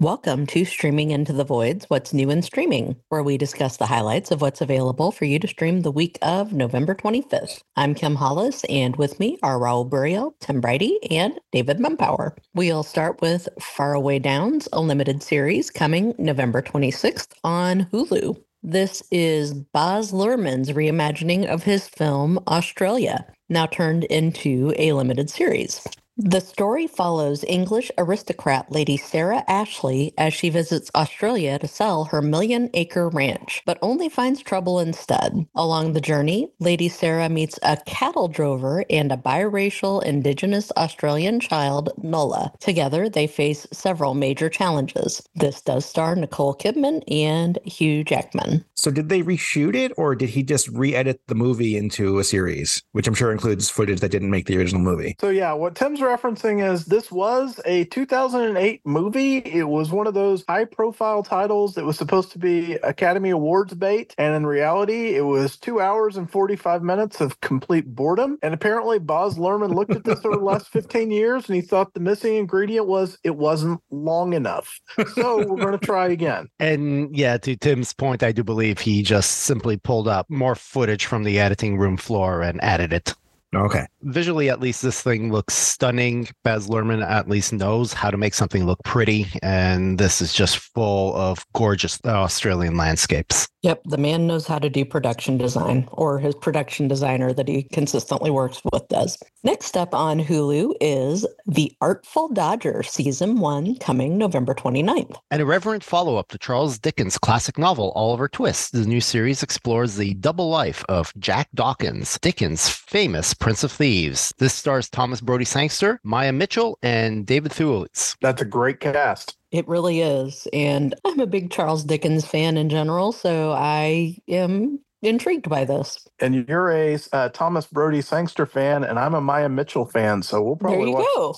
Welcome 0.00 0.46
to 0.48 0.64
Streaming 0.64 1.10
Into 1.10 1.32
the 1.32 1.42
Voids 1.42 1.86
What's 1.88 2.12
New 2.12 2.30
in 2.30 2.42
Streaming, 2.42 2.94
where 3.08 3.24
we 3.24 3.36
discuss 3.36 3.78
the 3.78 3.86
highlights 3.86 4.30
of 4.30 4.40
what's 4.40 4.60
available 4.60 5.10
for 5.10 5.24
you 5.24 5.40
to 5.40 5.48
stream 5.48 5.80
the 5.80 5.90
week 5.90 6.18
of 6.22 6.52
November 6.52 6.94
25th. 6.94 7.62
I'm 7.74 7.96
Kim 7.96 8.14
Hollis, 8.14 8.62
and 8.68 8.94
with 8.94 9.18
me 9.18 9.38
are 9.42 9.58
Raul 9.58 9.90
Buriel, 9.90 10.34
Tim 10.38 10.62
Briody, 10.62 10.98
and 11.10 11.40
David 11.50 11.78
Mumpower. 11.78 12.36
We'll 12.54 12.84
start 12.84 13.20
with 13.20 13.48
Faraway 13.60 14.20
Downs, 14.20 14.68
a 14.72 14.80
limited 14.80 15.20
series 15.20 15.68
coming 15.68 16.14
November 16.16 16.62
26th 16.62 17.32
on 17.42 17.86
Hulu. 17.86 18.40
This 18.62 19.02
is 19.10 19.52
Baz 19.52 20.12
Luhrmann's 20.12 20.70
reimagining 20.70 21.46
of 21.46 21.64
his 21.64 21.88
film 21.88 22.38
Australia, 22.46 23.26
now 23.48 23.66
turned 23.66 24.04
into 24.04 24.72
a 24.78 24.92
limited 24.92 25.28
series. 25.28 25.84
The 26.20 26.40
story 26.40 26.88
follows 26.88 27.44
English 27.44 27.92
aristocrat 27.96 28.72
Lady 28.72 28.96
Sarah 28.96 29.44
Ashley 29.46 30.14
as 30.18 30.34
she 30.34 30.50
visits 30.50 30.90
Australia 30.92 31.60
to 31.60 31.68
sell 31.68 32.06
her 32.06 32.20
million 32.20 32.70
acre 32.74 33.08
ranch, 33.08 33.62
but 33.64 33.78
only 33.82 34.08
finds 34.08 34.42
trouble 34.42 34.80
instead. 34.80 35.46
Along 35.54 35.92
the 35.92 36.00
journey, 36.00 36.50
Lady 36.58 36.88
Sarah 36.88 37.28
meets 37.28 37.60
a 37.62 37.76
cattle 37.86 38.26
drover 38.26 38.84
and 38.90 39.12
a 39.12 39.16
biracial 39.16 40.02
Indigenous 40.02 40.72
Australian 40.76 41.38
child, 41.38 41.90
Nola. 42.02 42.52
Together, 42.58 43.08
they 43.08 43.28
face 43.28 43.68
several 43.72 44.14
major 44.14 44.48
challenges. 44.48 45.22
This 45.36 45.62
does 45.62 45.84
star 45.86 46.16
Nicole 46.16 46.56
Kidman 46.56 47.04
and 47.08 47.60
Hugh 47.64 48.02
Jackman. 48.02 48.64
So, 48.74 48.90
did 48.90 49.08
they 49.08 49.22
reshoot 49.22 49.76
it 49.76 49.92
or 49.96 50.16
did 50.16 50.30
he 50.30 50.42
just 50.42 50.66
re 50.68 50.96
edit 50.96 51.20
the 51.28 51.36
movie 51.36 51.76
into 51.76 52.18
a 52.18 52.24
series, 52.24 52.82
which 52.90 53.06
I'm 53.06 53.14
sure 53.14 53.30
includes 53.30 53.70
footage 53.70 54.00
that 54.00 54.10
didn't 54.10 54.30
make 54.30 54.46
the 54.46 54.58
original 54.58 54.82
movie? 54.82 55.16
So, 55.20 55.28
yeah, 55.28 55.52
what 55.52 55.76
Tim's 55.76 56.00
referencing 56.08 56.66
is 56.66 56.86
this 56.86 57.12
was 57.12 57.60
a 57.64 57.84
2008 57.84 58.80
movie. 58.84 59.38
It 59.38 59.68
was 59.68 59.90
one 59.90 60.06
of 60.06 60.14
those 60.14 60.44
high 60.48 60.64
profile 60.64 61.22
titles 61.22 61.74
that 61.74 61.84
was 61.84 61.98
supposed 61.98 62.32
to 62.32 62.38
be 62.38 62.74
Academy 62.76 63.30
Awards 63.30 63.74
bait. 63.74 64.14
And 64.16 64.34
in 64.34 64.46
reality, 64.46 65.14
it 65.16 65.24
was 65.24 65.56
two 65.56 65.80
hours 65.80 66.16
and 66.16 66.30
45 66.30 66.82
minutes 66.82 67.20
of 67.20 67.40
complete 67.42 67.94
boredom. 67.94 68.38
And 68.42 68.54
apparently, 68.54 68.98
Baz 68.98 69.36
Luhrmann 69.36 69.74
looked 69.74 69.92
at 69.92 70.04
this 70.04 70.24
over 70.24 70.36
the 70.36 70.44
last 70.44 70.68
15 70.72 71.10
years 71.10 71.46
and 71.48 71.56
he 71.56 71.62
thought 71.62 71.92
the 71.92 72.00
missing 72.00 72.36
ingredient 72.36 72.86
was 72.86 73.18
it 73.22 73.36
wasn't 73.36 73.80
long 73.90 74.32
enough. 74.32 74.80
So, 75.14 75.46
we're 75.46 75.64
going 75.64 75.78
to 75.78 75.86
try 75.86 76.08
again. 76.08 76.48
And 76.60 77.16
yeah, 77.16 77.38
to 77.38 77.56
Tim's 77.56 77.92
point, 77.92 78.22
I 78.22 78.32
do 78.32 78.44
believe 78.44 78.78
he 78.78 79.02
just 79.02 79.30
simply 79.30 79.76
pulled 79.76 80.06
up 80.08 80.28
more 80.28 80.54
footage 80.54 81.06
from 81.06 81.24
the 81.24 81.38
editing 81.38 81.78
room 81.78 81.96
floor 81.96 82.42
and 82.42 82.62
added 82.62 82.92
it. 82.92 83.14
Okay. 83.54 83.86
Visually, 84.02 84.50
at 84.50 84.60
least 84.60 84.82
this 84.82 85.00
thing 85.02 85.32
looks 85.32 85.54
stunning. 85.54 86.28
Baz 86.44 86.68
Luhrmann 86.68 87.02
at 87.02 87.28
least 87.28 87.52
knows 87.52 87.92
how 87.92 88.10
to 88.10 88.16
make 88.16 88.34
something 88.34 88.66
look 88.66 88.78
pretty, 88.84 89.26
and 89.42 89.98
this 89.98 90.20
is 90.20 90.32
just 90.32 90.58
full 90.58 91.16
of 91.16 91.44
gorgeous 91.54 91.98
Australian 92.04 92.76
landscapes. 92.76 93.48
Yep, 93.62 93.82
the 93.86 93.98
man 93.98 94.26
knows 94.26 94.46
how 94.46 94.58
to 94.58 94.70
do 94.70 94.84
production 94.84 95.36
design, 95.36 95.88
or 95.90 96.18
his 96.18 96.34
production 96.34 96.86
designer 96.86 97.32
that 97.32 97.48
he 97.48 97.64
consistently 97.64 98.30
works 98.30 98.60
with 98.72 98.86
does. 98.88 99.18
Next 99.42 99.76
up 99.76 99.94
on 99.94 100.20
Hulu 100.22 100.74
is 100.80 101.26
The 101.46 101.72
Artful 101.80 102.28
Dodger, 102.28 102.82
Season 102.82 103.40
1, 103.40 103.76
coming 103.76 104.16
November 104.16 104.54
29th. 104.54 105.16
An 105.30 105.40
irreverent 105.40 105.82
follow 105.82 106.16
up 106.16 106.28
to 106.28 106.38
Charles 106.38 106.78
Dickens' 106.78 107.18
classic 107.18 107.58
novel, 107.58 107.92
Oliver 107.96 108.28
Twist. 108.28 108.72
The 108.72 108.86
new 108.86 109.00
series 109.00 109.42
explores 109.42 109.96
the 109.96 110.14
double 110.14 110.50
life 110.50 110.84
of 110.88 111.12
Jack 111.18 111.48
Dawkins, 111.54 112.18
Dickens' 112.20 112.68
famous 112.68 113.34
Prince 113.38 113.64
of 113.64 113.72
Thieves. 113.72 114.32
This 114.38 114.54
stars 114.54 114.88
Thomas 114.88 115.20
Brodie 115.20 115.44
Sangster, 115.44 116.00
Maya 116.02 116.32
Mitchell, 116.32 116.78
and 116.82 117.26
David 117.26 117.52
Thewlis. 117.52 118.16
That's 118.20 118.42
a 118.42 118.44
great 118.44 118.80
cast. 118.80 119.36
It 119.50 119.66
really 119.66 120.00
is. 120.00 120.46
And 120.52 120.94
I'm 121.06 121.20
a 121.20 121.26
big 121.26 121.50
Charles 121.50 121.84
Dickens 121.84 122.26
fan 122.26 122.56
in 122.56 122.68
general, 122.68 123.12
so 123.12 123.52
I 123.52 124.18
am 124.28 124.80
intrigued 125.02 125.48
by 125.48 125.64
this. 125.64 126.06
And 126.20 126.46
you're 126.48 126.70
a 126.70 126.98
uh, 127.12 127.28
Thomas 127.30 127.66
Brodie 127.66 128.02
Sangster 128.02 128.46
fan, 128.46 128.84
and 128.84 128.98
I'm 128.98 129.14
a 129.14 129.20
Maya 129.20 129.48
Mitchell 129.48 129.86
fan, 129.86 130.22
so 130.22 130.42
we'll 130.42 130.56
probably 130.56 130.78
there 130.78 130.86
you 130.88 130.94
watch 130.94 131.36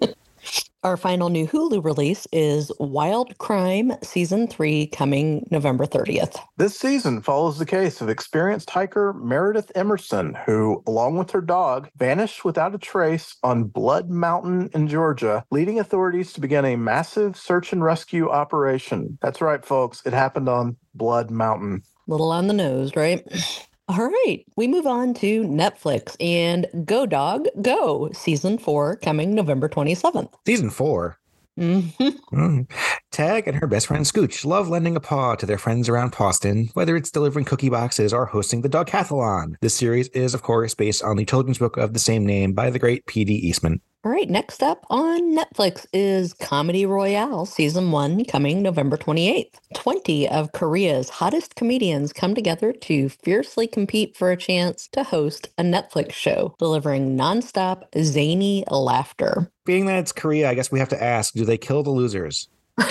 go. 0.00 0.14
Our 0.84 0.96
final 0.96 1.28
new 1.28 1.46
Hulu 1.46 1.84
release 1.84 2.26
is 2.32 2.72
Wild 2.80 3.38
Crime 3.38 3.92
Season 4.02 4.48
3 4.48 4.88
coming 4.88 5.46
November 5.48 5.86
30th. 5.86 6.40
This 6.56 6.76
season 6.76 7.22
follows 7.22 7.60
the 7.60 7.66
case 7.66 8.00
of 8.00 8.08
experienced 8.08 8.68
hiker 8.68 9.12
Meredith 9.12 9.70
Emerson, 9.76 10.36
who, 10.44 10.82
along 10.88 11.18
with 11.18 11.30
her 11.30 11.40
dog, 11.40 11.88
vanished 11.96 12.44
without 12.44 12.74
a 12.74 12.78
trace 12.78 13.36
on 13.44 13.62
Blood 13.62 14.10
Mountain 14.10 14.70
in 14.74 14.88
Georgia, 14.88 15.44
leading 15.52 15.78
authorities 15.78 16.32
to 16.32 16.40
begin 16.40 16.64
a 16.64 16.74
massive 16.74 17.36
search 17.36 17.72
and 17.72 17.84
rescue 17.84 18.28
operation. 18.28 19.18
That's 19.22 19.40
right, 19.40 19.64
folks. 19.64 20.02
It 20.04 20.12
happened 20.12 20.48
on 20.48 20.76
Blood 20.96 21.30
Mountain. 21.30 21.84
Little 22.08 22.32
on 22.32 22.48
the 22.48 22.54
nose, 22.54 22.96
right? 22.96 23.24
All 23.88 24.06
right, 24.06 24.44
we 24.56 24.68
move 24.68 24.86
on 24.86 25.12
to 25.14 25.42
Netflix 25.42 26.16
and 26.20 26.66
Go 26.84 27.04
Dog 27.04 27.46
Go 27.60 28.10
season 28.12 28.56
four 28.58 28.96
coming 28.96 29.34
November 29.34 29.68
27th. 29.68 30.32
Season 30.46 30.70
4 30.70 31.18
Mm-hmm. 31.58 32.08
Mm. 32.34 32.70
Tag 33.10 33.46
and 33.46 33.58
her 33.58 33.66
best 33.66 33.86
friend 33.86 34.06
Scooch 34.06 34.44
love 34.46 34.70
lending 34.70 34.96
a 34.96 35.00
paw 35.00 35.34
to 35.34 35.44
their 35.44 35.58
friends 35.58 35.88
around 35.88 36.16
Boston, 36.16 36.70
whether 36.72 36.96
it's 36.96 37.10
delivering 37.10 37.44
cookie 37.44 37.68
boxes 37.68 38.12
or 38.14 38.24
hosting 38.24 38.62
the 38.62 38.70
Dogcathlon. 38.70 39.56
This 39.60 39.74
series 39.74 40.08
is, 40.08 40.32
of 40.32 40.42
course, 40.42 40.74
based 40.74 41.02
on 41.02 41.16
the 41.16 41.26
children's 41.26 41.58
book 41.58 41.76
of 41.76 41.92
the 41.92 41.98
same 41.98 42.24
name 42.24 42.54
by 42.54 42.70
the 42.70 42.78
great 42.78 43.04
P.D. 43.06 43.34
Eastman. 43.34 43.82
All 44.04 44.10
right, 44.10 44.28
next 44.28 44.64
up 44.64 44.84
on 44.90 45.32
Netflix 45.32 45.86
is 45.92 46.34
Comedy 46.34 46.84
Royale 46.84 47.46
Season 47.46 47.92
1 47.92 48.24
coming 48.24 48.60
November 48.60 48.96
28th. 48.96 49.54
20 49.74 50.28
of 50.28 50.50
Korea's 50.50 51.08
hottest 51.08 51.54
comedians 51.54 52.12
come 52.12 52.34
together 52.34 52.72
to 52.72 53.08
fiercely 53.08 53.68
compete 53.68 54.16
for 54.16 54.32
a 54.32 54.36
chance 54.36 54.88
to 54.88 55.04
host 55.04 55.50
a 55.56 55.62
Netflix 55.62 56.14
show, 56.14 56.52
delivering 56.58 57.16
nonstop 57.16 57.84
zany 58.02 58.64
laughter. 58.72 59.48
Being 59.66 59.86
that 59.86 60.00
it's 60.00 60.10
Korea, 60.10 60.50
I 60.50 60.54
guess 60.54 60.72
we 60.72 60.80
have 60.80 60.88
to 60.88 61.00
ask 61.00 61.32
do 61.34 61.44
they 61.44 61.56
kill 61.56 61.84
the 61.84 61.90
losers? 61.90 62.48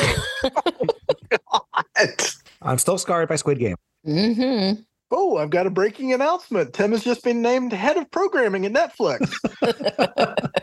I'm 2.61 2.77
still 2.77 2.97
scarred 2.97 3.27
by 3.27 3.35
Squid 3.35 3.59
Game. 3.59 3.75
Mm-hmm. 4.07 4.81
Oh, 5.11 5.37
I've 5.37 5.49
got 5.49 5.67
a 5.67 5.69
breaking 5.69 6.13
announcement. 6.13 6.73
Tim 6.73 6.91
has 6.91 7.03
just 7.03 7.23
been 7.23 7.41
named 7.41 7.73
head 7.73 7.97
of 7.97 8.09
programming 8.11 8.65
at 8.65 8.73
Netflix. 8.73 9.31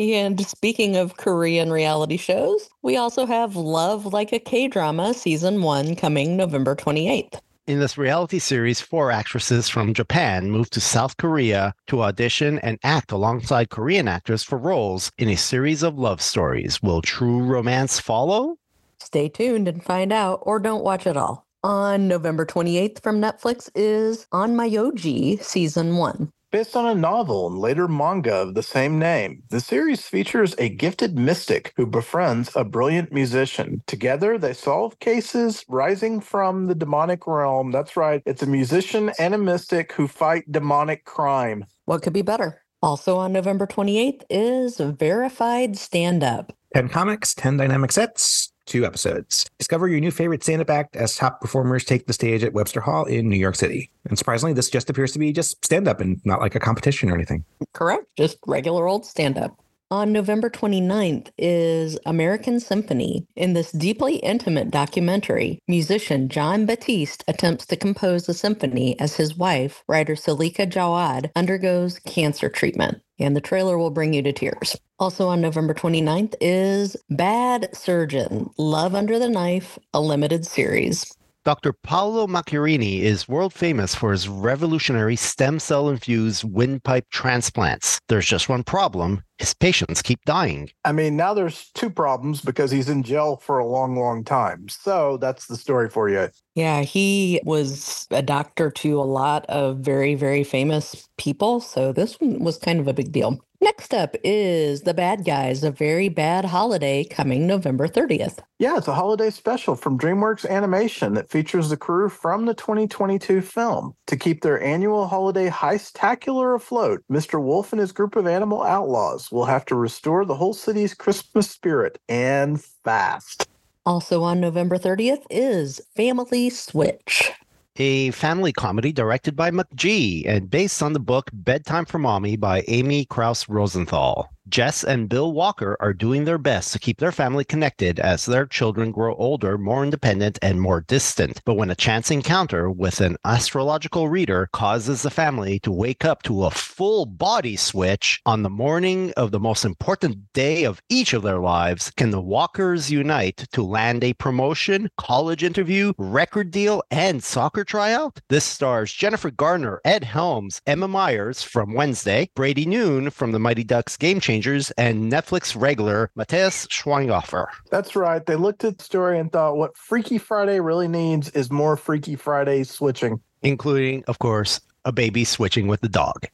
And 0.00 0.46
speaking 0.46 0.96
of 0.96 1.16
Korean 1.16 1.72
reality 1.72 2.18
shows, 2.18 2.68
we 2.82 2.96
also 2.96 3.26
have 3.26 3.56
Love 3.56 4.06
Like 4.06 4.32
a 4.32 4.38
K 4.38 4.68
Drama 4.68 5.12
Season 5.12 5.60
1 5.60 5.96
coming 5.96 6.36
November 6.36 6.76
28th. 6.76 7.40
In 7.66 7.80
this 7.80 7.98
reality 7.98 8.38
series, 8.38 8.80
four 8.80 9.10
actresses 9.10 9.68
from 9.68 9.92
Japan 9.92 10.52
moved 10.52 10.72
to 10.74 10.80
South 10.80 11.16
Korea 11.16 11.74
to 11.88 12.02
audition 12.02 12.60
and 12.60 12.78
act 12.84 13.10
alongside 13.10 13.70
Korean 13.70 14.06
actors 14.06 14.44
for 14.44 14.56
roles 14.56 15.10
in 15.18 15.28
a 15.28 15.36
series 15.36 15.82
of 15.82 15.98
love 15.98 16.22
stories. 16.22 16.80
Will 16.80 17.02
true 17.02 17.40
romance 17.40 17.98
follow? 17.98 18.56
Stay 19.00 19.28
tuned 19.28 19.66
and 19.66 19.82
find 19.82 20.12
out, 20.12 20.38
or 20.42 20.60
don't 20.60 20.84
watch 20.84 21.08
at 21.08 21.16
all. 21.16 21.47
On 21.64 22.06
November 22.06 22.46
28th 22.46 23.02
from 23.02 23.20
Netflix 23.20 23.68
is 23.74 24.28
Onmyoji 24.32 25.42
Season 25.42 25.96
1. 25.96 26.30
Based 26.52 26.76
on 26.76 26.86
a 26.86 26.94
novel 26.94 27.48
and 27.48 27.58
later 27.58 27.88
manga 27.88 28.32
of 28.32 28.54
the 28.54 28.62
same 28.62 28.96
name, 28.96 29.42
the 29.50 29.60
series 29.60 30.06
features 30.06 30.54
a 30.56 30.68
gifted 30.68 31.18
mystic 31.18 31.72
who 31.76 31.84
befriends 31.84 32.54
a 32.54 32.62
brilliant 32.62 33.12
musician. 33.12 33.82
Together, 33.88 34.38
they 34.38 34.52
solve 34.52 35.00
cases 35.00 35.64
rising 35.68 36.20
from 36.20 36.68
the 36.68 36.76
demonic 36.76 37.26
realm. 37.26 37.72
That's 37.72 37.96
right, 37.96 38.22
it's 38.24 38.44
a 38.44 38.46
musician 38.46 39.10
and 39.18 39.34
a 39.34 39.38
mystic 39.38 39.92
who 39.92 40.06
fight 40.06 40.44
demonic 40.52 41.04
crime. 41.06 41.64
What 41.86 42.02
could 42.02 42.12
be 42.12 42.22
better? 42.22 42.62
Also 42.80 43.16
on 43.16 43.32
November 43.32 43.66
28th 43.66 44.22
is 44.30 44.78
Verified 44.78 45.76
Stand 45.76 46.22
Up. 46.22 46.52
10 46.74 46.88
comics, 46.90 47.34
10 47.34 47.56
dynamic 47.56 47.90
sets, 47.90 48.52
two 48.68 48.84
episodes. 48.84 49.46
Discover 49.58 49.88
your 49.88 50.00
new 50.00 50.10
favorite 50.10 50.42
stand 50.42 50.62
up 50.62 50.70
act 50.70 50.94
as 50.94 51.16
top 51.16 51.40
performers 51.40 51.84
take 51.84 52.06
the 52.06 52.12
stage 52.12 52.44
at 52.44 52.52
Webster 52.52 52.80
Hall 52.80 53.04
in 53.04 53.28
New 53.28 53.36
York 53.36 53.56
City. 53.56 53.90
And 54.08 54.16
surprisingly, 54.16 54.52
this 54.52 54.70
just 54.70 54.88
appears 54.90 55.12
to 55.12 55.18
be 55.18 55.32
just 55.32 55.64
stand 55.64 55.88
up 55.88 56.00
and 56.00 56.20
not 56.24 56.40
like 56.40 56.54
a 56.54 56.60
competition 56.60 57.10
or 57.10 57.14
anything. 57.14 57.44
Correct, 57.72 58.04
just 58.16 58.38
regular 58.46 58.86
old 58.86 59.04
stand 59.04 59.36
up. 59.38 59.58
On 59.90 60.12
November 60.12 60.50
29th 60.50 61.28
is 61.38 61.98
American 62.04 62.60
Symphony. 62.60 63.26
In 63.36 63.54
this 63.54 63.72
deeply 63.72 64.16
intimate 64.16 64.70
documentary, 64.70 65.60
musician 65.66 66.28
Jon 66.28 66.66
Batiste 66.66 67.24
attempts 67.26 67.64
to 67.64 67.76
compose 67.76 68.28
a 68.28 68.34
symphony 68.34 69.00
as 69.00 69.16
his 69.16 69.34
wife, 69.34 69.82
writer 69.88 70.14
Suleika 70.14 70.66
Jaouad, 70.66 71.30
undergoes 71.34 72.00
cancer 72.00 72.50
treatment. 72.50 73.00
And 73.18 73.34
the 73.34 73.40
trailer 73.40 73.78
will 73.78 73.88
bring 73.88 74.12
you 74.12 74.20
to 74.24 74.32
tears. 74.32 74.76
Also 74.98 75.26
on 75.26 75.40
November 75.40 75.72
29th 75.72 76.34
is 76.38 76.94
Bad 77.08 77.74
Surgeon 77.74 78.50
Love 78.58 78.94
Under 78.94 79.18
the 79.18 79.30
Knife, 79.30 79.78
a 79.94 80.02
limited 80.02 80.44
series. 80.44 81.16
Dr. 81.46 81.72
Paolo 81.72 82.26
Macchiarini 82.26 83.00
is 83.00 83.26
world 83.26 83.54
famous 83.54 83.94
for 83.94 84.12
his 84.12 84.28
revolutionary 84.28 85.16
stem 85.16 85.58
cell 85.58 85.88
infused 85.88 86.44
windpipe 86.44 87.06
transplants. 87.10 87.98
There's 88.08 88.26
just 88.26 88.50
one 88.50 88.64
problem 88.64 89.22
his 89.38 89.54
patients 89.54 90.02
keep 90.02 90.24
dying. 90.24 90.70
I 90.84 90.92
mean, 90.92 91.16
now 91.16 91.32
there's 91.32 91.70
two 91.74 91.90
problems 91.90 92.40
because 92.40 92.70
he's 92.70 92.88
in 92.88 93.02
jail 93.02 93.36
for 93.36 93.58
a 93.58 93.66
long, 93.66 93.96
long 93.96 94.24
time. 94.24 94.68
So 94.68 95.16
that's 95.16 95.46
the 95.46 95.56
story 95.56 95.88
for 95.88 96.08
you. 96.08 96.28
Yeah, 96.54 96.82
he 96.82 97.40
was 97.44 98.06
a 98.10 98.22
doctor 98.22 98.70
to 98.70 99.00
a 99.00 99.02
lot 99.02 99.46
of 99.46 99.78
very, 99.78 100.16
very 100.16 100.42
famous 100.42 101.08
people. 101.18 101.60
So 101.60 101.92
this 101.92 102.18
one 102.20 102.42
was 102.42 102.58
kind 102.58 102.80
of 102.80 102.88
a 102.88 102.92
big 102.92 103.12
deal. 103.12 103.38
Next 103.60 103.92
up 103.92 104.14
is 104.22 104.82
The 104.82 104.94
Bad 104.94 105.24
Guys, 105.24 105.64
a 105.64 105.72
very 105.72 106.08
bad 106.08 106.44
holiday 106.44 107.02
coming 107.02 107.44
November 107.44 107.88
30th. 107.88 108.38
Yeah, 108.60 108.76
it's 108.76 108.86
a 108.86 108.94
holiday 108.94 109.30
special 109.30 109.74
from 109.74 109.98
DreamWorks 109.98 110.48
Animation 110.48 111.14
that 111.14 111.28
features 111.28 111.68
the 111.68 111.76
crew 111.76 112.08
from 112.08 112.46
the 112.46 112.54
2022 112.54 113.40
film. 113.40 113.94
To 114.06 114.16
keep 114.16 114.42
their 114.42 114.62
annual 114.62 115.08
holiday 115.08 115.48
heist-tacular 115.48 116.54
afloat, 116.54 117.02
Mr. 117.10 117.42
Wolf 117.42 117.72
and 117.72 117.80
his 117.80 117.90
group 117.90 118.14
of 118.14 118.28
animal 118.28 118.62
outlaws 118.62 119.27
will 119.30 119.46
have 119.46 119.64
to 119.66 119.74
restore 119.74 120.24
the 120.24 120.34
whole 120.36 120.54
city's 120.54 120.94
Christmas 120.94 121.50
spirit 121.50 122.00
and 122.08 122.62
fast. 122.62 123.48
Also 123.86 124.22
on 124.22 124.40
November 124.40 124.78
30th 124.78 125.24
is 125.30 125.80
Family 125.96 126.50
Switch 126.50 127.32
a 127.78 128.10
family 128.10 128.52
comedy 128.52 128.92
directed 128.92 129.36
by 129.36 129.50
McG 129.50 130.24
and 130.26 130.50
based 130.50 130.82
on 130.82 130.92
the 130.92 131.00
book 131.00 131.30
Bedtime 131.32 131.84
for 131.84 131.98
Mommy 131.98 132.36
by 132.36 132.64
Amy 132.66 133.06
Krouse 133.06 133.46
Rosenthal. 133.48 134.28
Jess 134.48 134.82
and 134.82 135.10
Bill 135.10 135.32
Walker 135.32 135.76
are 135.78 135.92
doing 135.92 136.24
their 136.24 136.38
best 136.38 136.72
to 136.72 136.78
keep 136.78 136.98
their 136.98 137.12
family 137.12 137.44
connected 137.44 138.00
as 138.00 138.24
their 138.24 138.46
children 138.46 138.90
grow 138.90 139.14
older, 139.16 139.58
more 139.58 139.84
independent, 139.84 140.38
and 140.40 140.60
more 140.60 140.80
distant. 140.80 141.42
But 141.44 141.54
when 141.54 141.70
a 141.70 141.74
chance 141.74 142.10
encounter 142.10 142.70
with 142.70 143.00
an 143.00 143.18
astrological 143.26 144.08
reader 144.08 144.48
causes 144.52 145.02
the 145.02 145.10
family 145.10 145.58
to 145.60 145.72
wake 145.72 146.04
up 146.04 146.22
to 146.22 146.44
a 146.44 146.50
full 146.50 147.04
body 147.04 147.56
switch 147.56 148.22
on 148.24 148.42
the 148.42 148.50
morning 148.50 149.12
of 149.16 149.32
the 149.32 149.40
most 149.40 149.64
important 149.66 150.32
day 150.32 150.64
of 150.64 150.80
each 150.88 151.12
of 151.12 151.22
their 151.22 151.40
lives, 151.40 151.92
can 151.96 152.10
the 152.10 152.20
Walkers 152.20 152.90
unite 152.90 153.46
to 153.52 153.62
land 153.62 154.02
a 154.02 154.14
promotion, 154.14 154.88
college 154.96 155.44
interview, 155.44 155.92
record 155.98 156.50
deal, 156.50 156.82
and 156.90 157.22
soccer 157.22 157.64
tryout? 157.68 158.20
This 158.28 158.44
stars 158.44 158.92
Jennifer 158.92 159.30
Garner, 159.30 159.80
Ed 159.84 160.02
Helms, 160.02 160.60
Emma 160.66 160.88
Myers 160.88 161.42
from 161.42 161.74
Wednesday, 161.74 162.30
Brady 162.34 162.66
Noon 162.66 163.10
from 163.10 163.30
the 163.32 163.38
Mighty 163.38 163.62
Ducks 163.62 163.96
Game 163.96 164.18
Changers, 164.18 164.72
and 164.72 165.12
Netflix 165.12 165.54
regular 165.60 166.10
Matthias 166.16 166.66
Schweighöfer. 166.66 167.46
That's 167.70 167.94
right. 167.94 168.24
They 168.24 168.36
looked 168.36 168.64
at 168.64 168.78
the 168.78 168.84
story 168.84 169.18
and 169.18 169.30
thought 169.30 169.56
what 169.56 169.76
Freaky 169.76 170.18
Friday 170.18 170.58
really 170.58 170.88
needs 170.88 171.28
is 171.30 171.52
more 171.52 171.76
Freaky 171.76 172.16
Friday 172.16 172.64
switching. 172.64 173.20
Including, 173.42 174.02
of 174.08 174.18
course, 174.18 174.60
a 174.84 174.90
baby 174.90 175.24
switching 175.24 175.68
with 175.68 175.80
the 175.80 175.88
dog. 175.88 176.26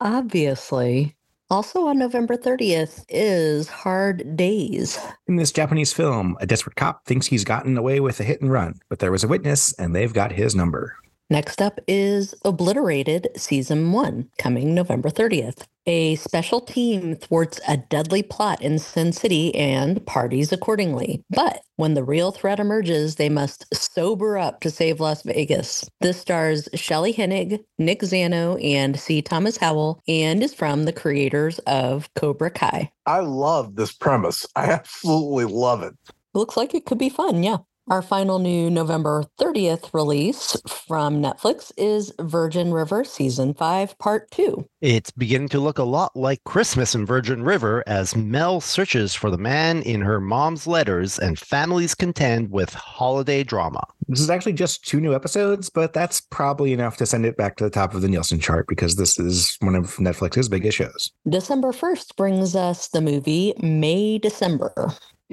Obviously. 0.01 1.15
Also 1.53 1.85
on 1.85 1.99
November 1.99 2.35
30th 2.35 3.05
is 3.09 3.69
Hard 3.69 4.35
Days. 4.35 4.97
In 5.27 5.35
this 5.35 5.51
Japanese 5.51 5.93
film, 5.93 6.35
a 6.39 6.47
desperate 6.47 6.75
cop 6.75 7.05
thinks 7.05 7.27
he's 7.27 7.43
gotten 7.43 7.77
away 7.77 7.99
with 7.99 8.19
a 8.19 8.23
hit 8.23 8.41
and 8.41 8.51
run, 8.51 8.79
but 8.89 8.97
there 8.97 9.11
was 9.11 9.23
a 9.23 9.27
witness 9.27 9.71
and 9.73 9.95
they've 9.95 10.15
got 10.15 10.31
his 10.31 10.55
number. 10.55 10.95
Next 11.29 11.61
up 11.61 11.81
is 11.89 12.35
Obliterated 12.45 13.29
Season 13.37 13.91
1, 13.91 14.29
coming 14.39 14.73
November 14.75 15.09
30th. 15.11 15.65
A 15.85 16.15
special 16.17 16.61
team 16.61 17.17
thwarts 17.17 17.59
a 17.67 17.77
deadly 17.77 18.23
plot 18.23 18.61
in 18.63 18.79
Sin 18.79 19.13
City 19.13 19.53
and 19.55 20.05
parties 20.07 20.53
accordingly. 20.53 21.25
But 21.31 21.63
when 21.77 21.95
the 21.95 22.05
real 22.05 22.31
threat 22.31 22.61
emerges, 22.61 23.17
they 23.17 23.29
must 23.29 23.65
sober 23.75 24.39
up 24.39 24.61
to 24.61 24.71
save 24.71 25.01
Las 25.01 25.23
Vegas. 25.23 25.89
This 26.01 26.21
stars 26.21 26.69
Shelley 26.75 27.13
Hennig, 27.13 27.61
Nick 27.79 28.01
Zano, 28.03 28.63
and 28.63 28.99
C. 28.99 29.21
Thomas 29.21 29.57
Howell, 29.57 30.01
and 30.07 30.43
is 30.43 30.55
from 30.55 30.85
the 30.85 30.93
creators 30.93 31.59
of 31.61 32.09
Cobra 32.15 32.51
Kai. 32.51 32.91
I 33.05 33.19
love 33.21 33.75
this 33.75 33.91
premise. 33.91 34.47
I 34.55 34.67
absolutely 34.71 35.45
love 35.45 35.83
it. 35.83 35.95
Looks 36.33 36.57
like 36.57 36.75
it 36.75 36.85
could 36.85 36.99
be 36.99 37.09
fun, 37.09 37.43
yeah. 37.43 37.57
Our 37.89 38.01
final 38.01 38.39
new 38.39 38.69
November 38.69 39.25
30th 39.37 39.93
release 39.93 40.55
from 40.69 41.21
Netflix 41.21 41.69
is 41.75 42.13
Virgin 42.17 42.71
River 42.71 43.03
Season 43.03 43.53
5, 43.53 43.99
Part 43.99 44.31
2. 44.31 44.65
It's 44.79 45.11
beginning 45.11 45.49
to 45.49 45.59
look 45.59 45.79
a 45.79 45.83
lot 45.83 46.15
like 46.15 46.41
Christmas 46.45 46.95
in 46.95 47.05
Virgin 47.05 47.43
River 47.43 47.83
as 47.85 48.15
Mel 48.15 48.61
searches 48.61 49.13
for 49.13 49.29
the 49.29 49.37
man 49.37 49.81
in 49.81 49.99
her 49.99 50.21
mom's 50.21 50.65
letters 50.65 51.19
and 51.19 51.37
families 51.37 51.93
contend 51.93 52.51
with 52.51 52.73
holiday 52.73 53.43
drama. 53.43 53.85
This 54.07 54.21
is 54.21 54.29
actually 54.29 54.53
just 54.53 54.87
two 54.87 55.01
new 55.01 55.13
episodes, 55.13 55.69
but 55.69 55.91
that's 55.91 56.21
probably 56.21 56.71
enough 56.71 56.95
to 56.97 57.05
send 57.05 57.25
it 57.25 57.35
back 57.35 57.57
to 57.57 57.65
the 57.65 57.69
top 57.69 57.93
of 57.93 58.01
the 58.01 58.07
Nielsen 58.07 58.39
chart 58.39 58.65
because 58.69 58.95
this 58.95 59.19
is 59.19 59.57
one 59.59 59.75
of 59.75 59.97
Netflix's 59.97 60.47
biggest 60.47 60.77
shows. 60.77 61.11
December 61.27 61.73
1st 61.73 62.15
brings 62.15 62.55
us 62.55 62.87
the 62.87 63.01
movie 63.01 63.53
May 63.61 64.19
December. 64.19 64.73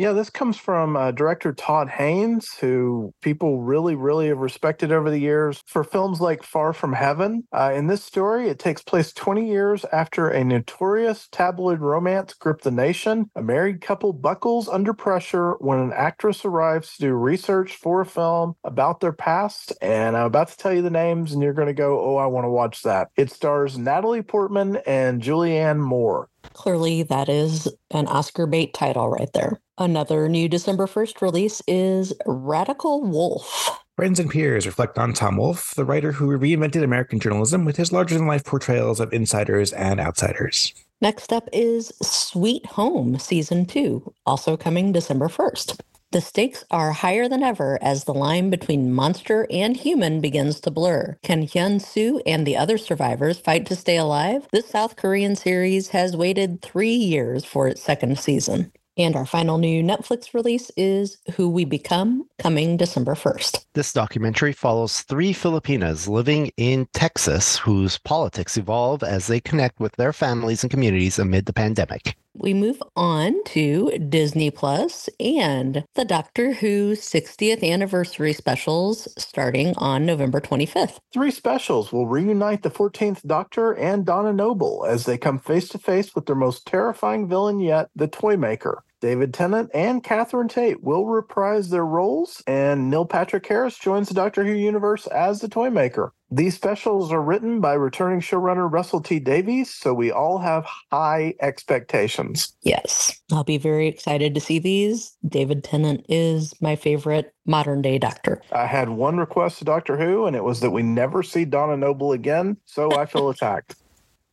Yeah, 0.00 0.12
this 0.12 0.30
comes 0.30 0.56
from 0.56 0.96
uh, 0.96 1.10
director 1.10 1.52
Todd 1.52 1.90
Haynes, 1.90 2.54
who 2.58 3.12
people 3.20 3.60
really, 3.60 3.94
really 3.94 4.28
have 4.28 4.38
respected 4.38 4.90
over 4.90 5.10
the 5.10 5.18
years 5.18 5.62
for 5.66 5.84
films 5.84 6.22
like 6.22 6.42
Far 6.42 6.72
From 6.72 6.94
Heaven. 6.94 7.46
Uh, 7.52 7.72
in 7.74 7.86
this 7.86 8.02
story, 8.02 8.48
it 8.48 8.58
takes 8.58 8.80
place 8.80 9.12
20 9.12 9.46
years 9.46 9.84
after 9.92 10.30
a 10.30 10.42
notorious 10.42 11.28
tabloid 11.30 11.80
romance 11.80 12.32
gripped 12.32 12.64
the 12.64 12.70
nation. 12.70 13.28
A 13.36 13.42
married 13.42 13.82
couple 13.82 14.14
buckles 14.14 14.70
under 14.70 14.94
pressure 14.94 15.56
when 15.58 15.78
an 15.78 15.92
actress 15.94 16.46
arrives 16.46 16.94
to 16.94 17.00
do 17.02 17.12
research 17.12 17.76
for 17.76 18.00
a 18.00 18.06
film 18.06 18.54
about 18.64 19.00
their 19.00 19.12
past. 19.12 19.74
And 19.82 20.16
I'm 20.16 20.24
about 20.24 20.48
to 20.48 20.56
tell 20.56 20.72
you 20.72 20.80
the 20.80 20.88
names, 20.88 21.34
and 21.34 21.42
you're 21.42 21.52
going 21.52 21.68
to 21.68 21.74
go, 21.74 22.00
oh, 22.00 22.16
I 22.16 22.24
want 22.24 22.46
to 22.46 22.50
watch 22.50 22.84
that. 22.84 23.10
It 23.16 23.30
stars 23.30 23.76
Natalie 23.76 24.22
Portman 24.22 24.76
and 24.86 25.20
Julianne 25.20 25.78
Moore. 25.78 26.30
Clearly, 26.52 27.02
that 27.04 27.28
is 27.28 27.68
an 27.90 28.06
Oscar 28.06 28.46
bait 28.46 28.74
title 28.74 29.08
right 29.08 29.32
there. 29.32 29.60
Another 29.78 30.28
new 30.28 30.48
December 30.48 30.86
1st 30.86 31.22
release 31.22 31.62
is 31.66 32.12
Radical 32.26 33.02
Wolfe. 33.02 33.70
Friends 33.96 34.18
and 34.18 34.30
peers 34.30 34.66
reflect 34.66 34.98
on 34.98 35.12
Tom 35.12 35.36
Wolfe, 35.36 35.74
the 35.74 35.84
writer 35.84 36.12
who 36.12 36.28
reinvented 36.38 36.82
American 36.82 37.20
journalism 37.20 37.64
with 37.64 37.76
his 37.76 37.92
larger 37.92 38.16
than 38.16 38.26
life 38.26 38.44
portrayals 38.44 39.00
of 39.00 39.12
insiders 39.12 39.72
and 39.72 40.00
outsiders. 40.00 40.72
Next 41.02 41.32
up 41.32 41.48
is 41.52 41.92
Sweet 42.02 42.66
Home 42.66 43.18
Season 43.18 43.64
2, 43.64 44.12
also 44.26 44.56
coming 44.56 44.92
December 44.92 45.28
1st. 45.28 45.80
The 46.12 46.20
stakes 46.20 46.64
are 46.72 46.90
higher 46.90 47.28
than 47.28 47.44
ever 47.44 47.78
as 47.80 48.02
the 48.02 48.12
line 48.12 48.50
between 48.50 48.92
monster 48.92 49.46
and 49.48 49.76
human 49.76 50.20
begins 50.20 50.58
to 50.62 50.70
blur. 50.72 51.16
Can 51.22 51.46
Hyun 51.46 51.80
Soo 51.80 52.20
and 52.26 52.44
the 52.44 52.56
other 52.56 52.78
survivors 52.78 53.38
fight 53.38 53.64
to 53.66 53.76
stay 53.76 53.96
alive? 53.96 54.48
This 54.50 54.68
South 54.68 54.96
Korean 54.96 55.36
series 55.36 55.90
has 55.90 56.16
waited 56.16 56.62
three 56.62 56.90
years 56.94 57.44
for 57.44 57.68
its 57.68 57.80
second 57.80 58.18
season. 58.18 58.72
And 58.96 59.14
our 59.14 59.24
final 59.24 59.58
new 59.58 59.84
Netflix 59.84 60.34
release 60.34 60.72
is 60.76 61.18
Who 61.36 61.48
We 61.48 61.64
Become, 61.64 62.28
coming 62.40 62.76
December 62.76 63.14
1st. 63.14 63.64
This 63.74 63.92
documentary 63.92 64.52
follows 64.52 65.02
three 65.02 65.32
Filipinas 65.32 66.08
living 66.08 66.50
in 66.56 66.88
Texas 66.92 67.56
whose 67.56 67.98
politics 67.98 68.56
evolve 68.56 69.04
as 69.04 69.28
they 69.28 69.38
connect 69.38 69.78
with 69.78 69.94
their 69.94 70.12
families 70.12 70.64
and 70.64 70.72
communities 70.72 71.20
amid 71.20 71.46
the 71.46 71.52
pandemic. 71.52 72.16
We 72.34 72.54
move 72.54 72.80
on 72.96 73.42
to 73.46 73.90
Disney 73.98 74.50
Plus 74.50 75.08
and 75.18 75.84
the 75.96 76.04
Doctor 76.04 76.52
Who 76.54 76.92
60th 76.92 77.68
anniversary 77.68 78.32
specials 78.32 79.08
starting 79.18 79.74
on 79.76 80.06
November 80.06 80.40
25th. 80.40 80.98
Three 81.12 81.32
specials 81.32 81.92
will 81.92 82.06
reunite 82.06 82.62
the 82.62 82.70
14th 82.70 83.26
Doctor 83.26 83.72
and 83.72 84.06
Donna 84.06 84.32
Noble 84.32 84.86
as 84.88 85.04
they 85.06 85.18
come 85.18 85.40
face 85.40 85.68
to 85.70 85.78
face 85.78 86.14
with 86.14 86.26
their 86.26 86.36
most 86.36 86.66
terrifying 86.66 87.28
villain 87.28 87.58
yet, 87.58 87.90
the 87.96 88.06
Toymaker. 88.06 88.84
David 89.00 89.32
Tennant 89.32 89.70
and 89.72 90.04
Catherine 90.04 90.48
Tate 90.48 90.82
will 90.82 91.06
reprise 91.06 91.70
their 91.70 91.86
roles, 91.86 92.42
and 92.46 92.90
Neil 92.90 93.06
Patrick 93.06 93.46
Harris 93.46 93.78
joins 93.78 94.08
the 94.08 94.14
Doctor 94.14 94.44
Who 94.44 94.52
universe 94.52 95.06
as 95.06 95.40
the 95.40 95.48
Toymaker. 95.48 96.12
These 96.30 96.54
specials 96.54 97.10
are 97.10 97.22
written 97.22 97.60
by 97.60 97.72
returning 97.72 98.20
showrunner 98.20 98.70
Russell 98.70 99.00
T 99.00 99.18
Davies, 99.18 99.70
so 99.70 99.94
we 99.94 100.12
all 100.12 100.38
have 100.38 100.66
high 100.92 101.34
expectations. 101.40 102.52
Yes, 102.62 103.18
I'll 103.32 103.42
be 103.42 103.58
very 103.58 103.88
excited 103.88 104.34
to 104.34 104.40
see 104.40 104.58
these. 104.58 105.16
David 105.26 105.64
Tennant 105.64 106.04
is 106.08 106.54
my 106.60 106.76
favorite 106.76 107.34
modern 107.46 107.82
day 107.82 107.98
Doctor. 107.98 108.42
I 108.52 108.66
had 108.66 108.90
one 108.90 109.16
request 109.16 109.58
to 109.58 109.64
Doctor 109.64 109.96
Who, 109.96 110.26
and 110.26 110.36
it 110.36 110.44
was 110.44 110.60
that 110.60 110.70
we 110.70 110.82
never 110.82 111.22
see 111.22 111.44
Donna 111.44 111.76
Noble 111.76 112.12
again, 112.12 112.58
so 112.66 112.92
I 112.92 113.06
feel 113.06 113.30
attacked. 113.30 113.74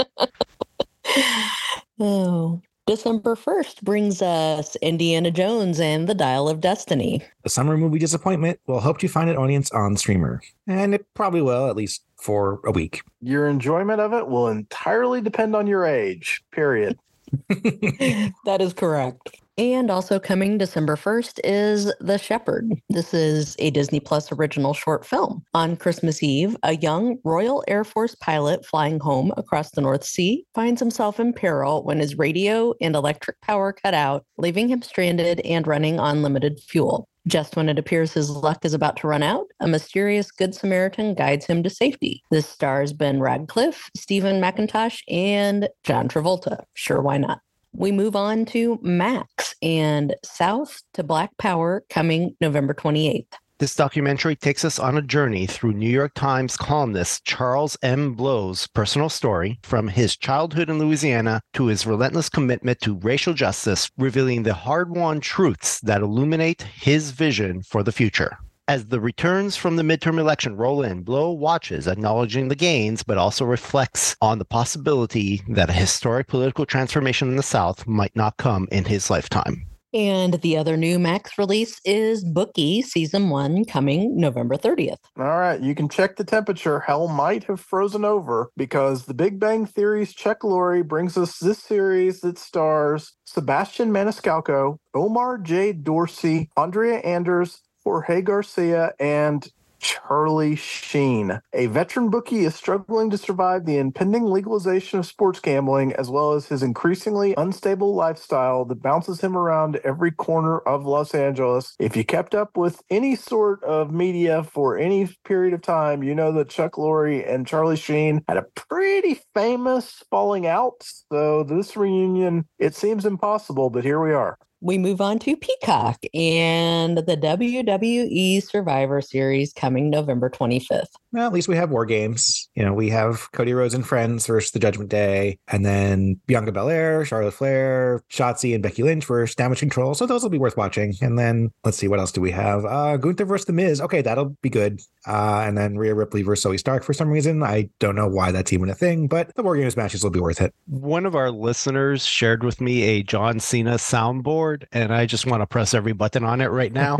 oh, 2.00 2.62
December 2.86 3.34
1st 3.34 3.80
brings 3.80 4.20
us 4.20 4.76
Indiana 4.76 5.30
Jones 5.30 5.80
and 5.80 6.06
the 6.06 6.14
Dial 6.14 6.50
of 6.50 6.60
Destiny. 6.60 7.22
The 7.42 7.48
summer 7.48 7.78
movie 7.78 7.98
disappointment 7.98 8.60
will 8.66 8.80
help 8.80 9.02
you 9.02 9.08
find 9.08 9.30
an 9.30 9.38
audience 9.38 9.70
on 9.70 9.96
streamer. 9.96 10.42
And 10.66 10.94
it 10.94 11.06
probably 11.14 11.40
will, 11.40 11.70
at 11.70 11.76
least 11.76 12.04
for 12.16 12.60
a 12.66 12.70
week. 12.70 13.02
Your 13.22 13.48
enjoyment 13.48 14.02
of 14.02 14.12
it 14.12 14.28
will 14.28 14.48
entirely 14.48 15.22
depend 15.22 15.56
on 15.56 15.66
your 15.66 15.86
age, 15.86 16.44
period. 16.52 16.98
that 17.48 18.58
is 18.60 18.74
correct. 18.74 19.40
And 19.56 19.88
also 19.88 20.18
coming 20.18 20.58
December 20.58 20.96
1st 20.96 21.38
is 21.44 21.92
The 22.00 22.18
Shepherd. 22.18 22.70
Mm. 22.70 22.78
This 22.88 23.14
is 23.14 23.54
a 23.60 23.70
Disney 23.70 24.00
Plus 24.00 24.32
original 24.32 24.74
short 24.74 25.06
film. 25.06 25.44
On 25.54 25.76
Christmas 25.76 26.22
Eve, 26.24 26.56
a 26.64 26.76
young 26.76 27.18
Royal 27.24 27.62
Air 27.68 27.84
Force 27.84 28.16
pilot 28.16 28.66
flying 28.66 28.98
home 28.98 29.32
across 29.36 29.70
the 29.70 29.80
North 29.80 30.04
Sea 30.04 30.44
finds 30.54 30.80
himself 30.80 31.20
in 31.20 31.32
peril 31.32 31.84
when 31.84 32.00
his 32.00 32.18
radio 32.18 32.74
and 32.80 32.96
electric 32.96 33.40
power 33.42 33.72
cut 33.72 33.94
out, 33.94 34.24
leaving 34.38 34.68
him 34.68 34.82
stranded 34.82 35.40
and 35.40 35.68
running 35.68 36.00
on 36.00 36.22
limited 36.22 36.58
fuel. 36.58 37.08
Just 37.26 37.56
when 37.56 37.68
it 37.68 37.78
appears 37.78 38.12
his 38.12 38.28
luck 38.28 38.64
is 38.64 38.74
about 38.74 38.96
to 38.98 39.06
run 39.06 39.22
out, 39.22 39.46
a 39.60 39.68
mysterious 39.68 40.30
Good 40.30 40.54
Samaritan 40.54 41.14
guides 41.14 41.46
him 41.46 41.62
to 41.62 41.70
safety. 41.70 42.22
This 42.30 42.46
stars 42.46 42.92
Ben 42.92 43.20
Radcliffe, 43.20 43.88
Steven 43.96 44.42
Mackintosh, 44.42 45.00
and 45.08 45.68
John 45.84 46.08
Travolta. 46.08 46.64
Sure, 46.74 47.00
why 47.00 47.18
not? 47.18 47.38
We 47.76 47.90
move 47.90 48.14
on 48.14 48.44
to 48.46 48.78
Max 48.82 49.54
and 49.60 50.14
South 50.24 50.80
to 50.92 51.02
Black 51.02 51.36
Power 51.38 51.84
coming 51.90 52.36
November 52.40 52.72
28th. 52.72 53.26
This 53.58 53.74
documentary 53.74 54.36
takes 54.36 54.64
us 54.64 54.78
on 54.78 54.96
a 54.96 55.02
journey 55.02 55.46
through 55.46 55.72
New 55.72 55.90
York 55.90 56.14
Times 56.14 56.56
columnist 56.56 57.24
Charles 57.24 57.76
M. 57.82 58.14
Blow's 58.14 58.68
personal 58.68 59.08
story 59.08 59.58
from 59.62 59.88
his 59.88 60.16
childhood 60.16 60.70
in 60.70 60.78
Louisiana 60.78 61.40
to 61.54 61.66
his 61.66 61.86
relentless 61.86 62.28
commitment 62.28 62.80
to 62.82 62.96
racial 62.98 63.34
justice, 63.34 63.90
revealing 63.98 64.44
the 64.44 64.54
hard 64.54 64.90
won 64.94 65.20
truths 65.20 65.80
that 65.80 66.02
illuminate 66.02 66.62
his 66.62 67.10
vision 67.10 67.62
for 67.62 67.82
the 67.82 67.92
future. 67.92 68.38
As 68.66 68.86
the 68.86 68.98
returns 68.98 69.56
from 69.56 69.76
the 69.76 69.82
midterm 69.82 70.18
election 70.18 70.56
roll 70.56 70.82
in, 70.82 71.02
Blow 71.02 71.30
watches, 71.30 71.86
acknowledging 71.86 72.48
the 72.48 72.54
gains, 72.54 73.02
but 73.02 73.18
also 73.18 73.44
reflects 73.44 74.16
on 74.22 74.38
the 74.38 74.46
possibility 74.46 75.42
that 75.50 75.68
a 75.68 75.74
historic 75.74 76.28
political 76.28 76.64
transformation 76.64 77.28
in 77.28 77.36
the 77.36 77.42
South 77.42 77.86
might 77.86 78.16
not 78.16 78.38
come 78.38 78.66
in 78.72 78.86
his 78.86 79.10
lifetime. 79.10 79.66
And 79.92 80.40
the 80.40 80.56
other 80.56 80.78
new 80.78 80.98
Max 80.98 81.36
release 81.36 81.78
is 81.84 82.24
Bookie 82.24 82.80
Season 82.80 83.28
1 83.28 83.66
coming 83.66 84.16
November 84.16 84.56
30th. 84.56 84.96
All 85.18 85.24
right, 85.26 85.60
you 85.60 85.74
can 85.74 85.90
check 85.90 86.16
the 86.16 86.24
temperature. 86.24 86.80
Hell 86.80 87.06
might 87.06 87.44
have 87.44 87.60
frozen 87.60 88.04
over 88.06 88.50
because 88.56 89.04
The 89.04 89.14
Big 89.14 89.38
Bang 89.38 89.66
Theory's 89.66 90.14
Chuck 90.14 90.40
Lorre 90.40 90.88
brings 90.88 91.18
us 91.18 91.38
this 91.38 91.58
series 91.58 92.22
that 92.22 92.38
stars 92.38 93.12
Sebastian 93.26 93.90
Maniscalco, 93.92 94.78
Omar 94.94 95.36
J. 95.36 95.74
Dorsey, 95.74 96.48
Andrea 96.56 96.96
Anders, 97.00 97.60
Jorge 97.84 98.22
Garcia, 98.22 98.92
and 98.98 99.50
Charlie 99.84 100.56
Sheen. 100.56 101.40
A 101.52 101.66
veteran 101.66 102.08
bookie 102.08 102.46
is 102.46 102.54
struggling 102.54 103.10
to 103.10 103.18
survive 103.18 103.66
the 103.66 103.76
impending 103.76 104.24
legalization 104.24 104.98
of 104.98 105.04
sports 105.04 105.40
gambling, 105.40 105.92
as 105.92 106.08
well 106.08 106.32
as 106.32 106.48
his 106.48 106.62
increasingly 106.62 107.34
unstable 107.36 107.94
lifestyle 107.94 108.64
that 108.64 108.82
bounces 108.82 109.20
him 109.20 109.36
around 109.36 109.76
every 109.84 110.10
corner 110.10 110.58
of 110.60 110.86
Los 110.86 111.14
Angeles. 111.14 111.74
If 111.78 111.98
you 111.98 112.04
kept 112.04 112.34
up 112.34 112.56
with 112.56 112.82
any 112.88 113.14
sort 113.14 113.62
of 113.62 113.92
media 113.92 114.42
for 114.42 114.78
any 114.78 115.06
period 115.26 115.52
of 115.52 115.60
time, 115.60 116.02
you 116.02 116.14
know 116.14 116.32
that 116.32 116.48
Chuck 116.48 116.72
Lorre 116.72 117.30
and 117.30 117.46
Charlie 117.46 117.76
Sheen 117.76 118.22
had 118.26 118.38
a 118.38 118.46
pretty 118.54 119.20
famous 119.34 120.02
falling 120.10 120.46
out. 120.46 120.82
So 121.12 121.44
this 121.44 121.76
reunion, 121.76 122.46
it 122.58 122.74
seems 122.74 123.04
impossible, 123.04 123.68
but 123.68 123.84
here 123.84 124.02
we 124.02 124.14
are 124.14 124.38
we 124.64 124.78
move 124.78 125.02
on 125.02 125.18
to 125.18 125.36
Peacock 125.36 126.02
and 126.14 126.96
the 126.96 127.18
WWE 127.18 128.42
Survivor 128.42 129.02
Series 129.02 129.52
coming 129.52 129.90
November 129.90 130.30
25th. 130.30 130.86
Well, 131.12 131.26
at 131.26 131.34
least 131.34 131.48
we 131.48 131.56
have 131.56 131.70
War 131.70 131.84
Games. 131.84 132.43
You 132.54 132.64
know, 132.64 132.72
we 132.72 132.88
have 132.90 133.30
Cody 133.32 133.52
Rhodes 133.52 133.74
and 133.74 133.86
Friends 133.86 134.26
versus 134.26 134.52
the 134.52 134.58
Judgment 134.58 134.90
Day, 134.90 135.38
and 135.48 135.64
then 135.64 136.20
Bianca 136.26 136.52
Belair, 136.52 137.04
Charlotte 137.04 137.34
Flair, 137.34 138.00
Shotzi, 138.10 138.54
and 138.54 138.62
Becky 138.62 138.82
Lynch 138.82 139.04
versus 139.04 139.34
Damage 139.34 139.58
Control. 139.58 139.94
So 139.94 140.06
those 140.06 140.22
will 140.22 140.30
be 140.30 140.38
worth 140.38 140.56
watching. 140.56 140.94
And 141.00 141.18
then 141.18 141.50
let's 141.64 141.76
see, 141.76 141.88
what 141.88 141.98
else 141.98 142.12
do 142.12 142.20
we 142.20 142.30
have? 142.30 142.64
Uh, 142.64 142.96
Gunther 142.96 143.24
versus 143.24 143.46
The 143.46 143.52
Miz. 143.52 143.80
Okay, 143.80 144.02
that'll 144.02 144.36
be 144.40 144.50
good. 144.50 144.80
Uh, 145.06 145.42
and 145.44 145.58
then 145.58 145.76
Rhea 145.76 145.94
Ripley 145.94 146.22
versus 146.22 146.44
Zoey 146.44 146.58
Stark 146.58 146.84
for 146.84 146.92
some 146.92 147.10
reason. 147.10 147.42
I 147.42 147.68
don't 147.80 147.96
know 147.96 148.08
why 148.08 148.30
that's 148.30 148.52
even 148.52 148.70
a 148.70 148.74
thing, 148.74 149.08
but 149.08 149.34
the 149.34 149.42
War 149.42 149.56
Games 149.56 149.76
matches 149.76 150.04
will 150.04 150.10
be 150.10 150.20
worth 150.20 150.40
it. 150.40 150.54
One 150.66 151.06
of 151.06 151.14
our 151.14 151.30
listeners 151.30 152.06
shared 152.06 152.44
with 152.44 152.60
me 152.60 152.82
a 152.82 153.02
John 153.02 153.40
Cena 153.40 153.74
soundboard, 153.74 154.64
and 154.72 154.94
I 154.94 155.06
just 155.06 155.26
want 155.26 155.42
to 155.42 155.46
press 155.46 155.74
every 155.74 155.92
button 155.92 156.24
on 156.24 156.40
it 156.40 156.46
right 156.46 156.72
now. 156.72 156.98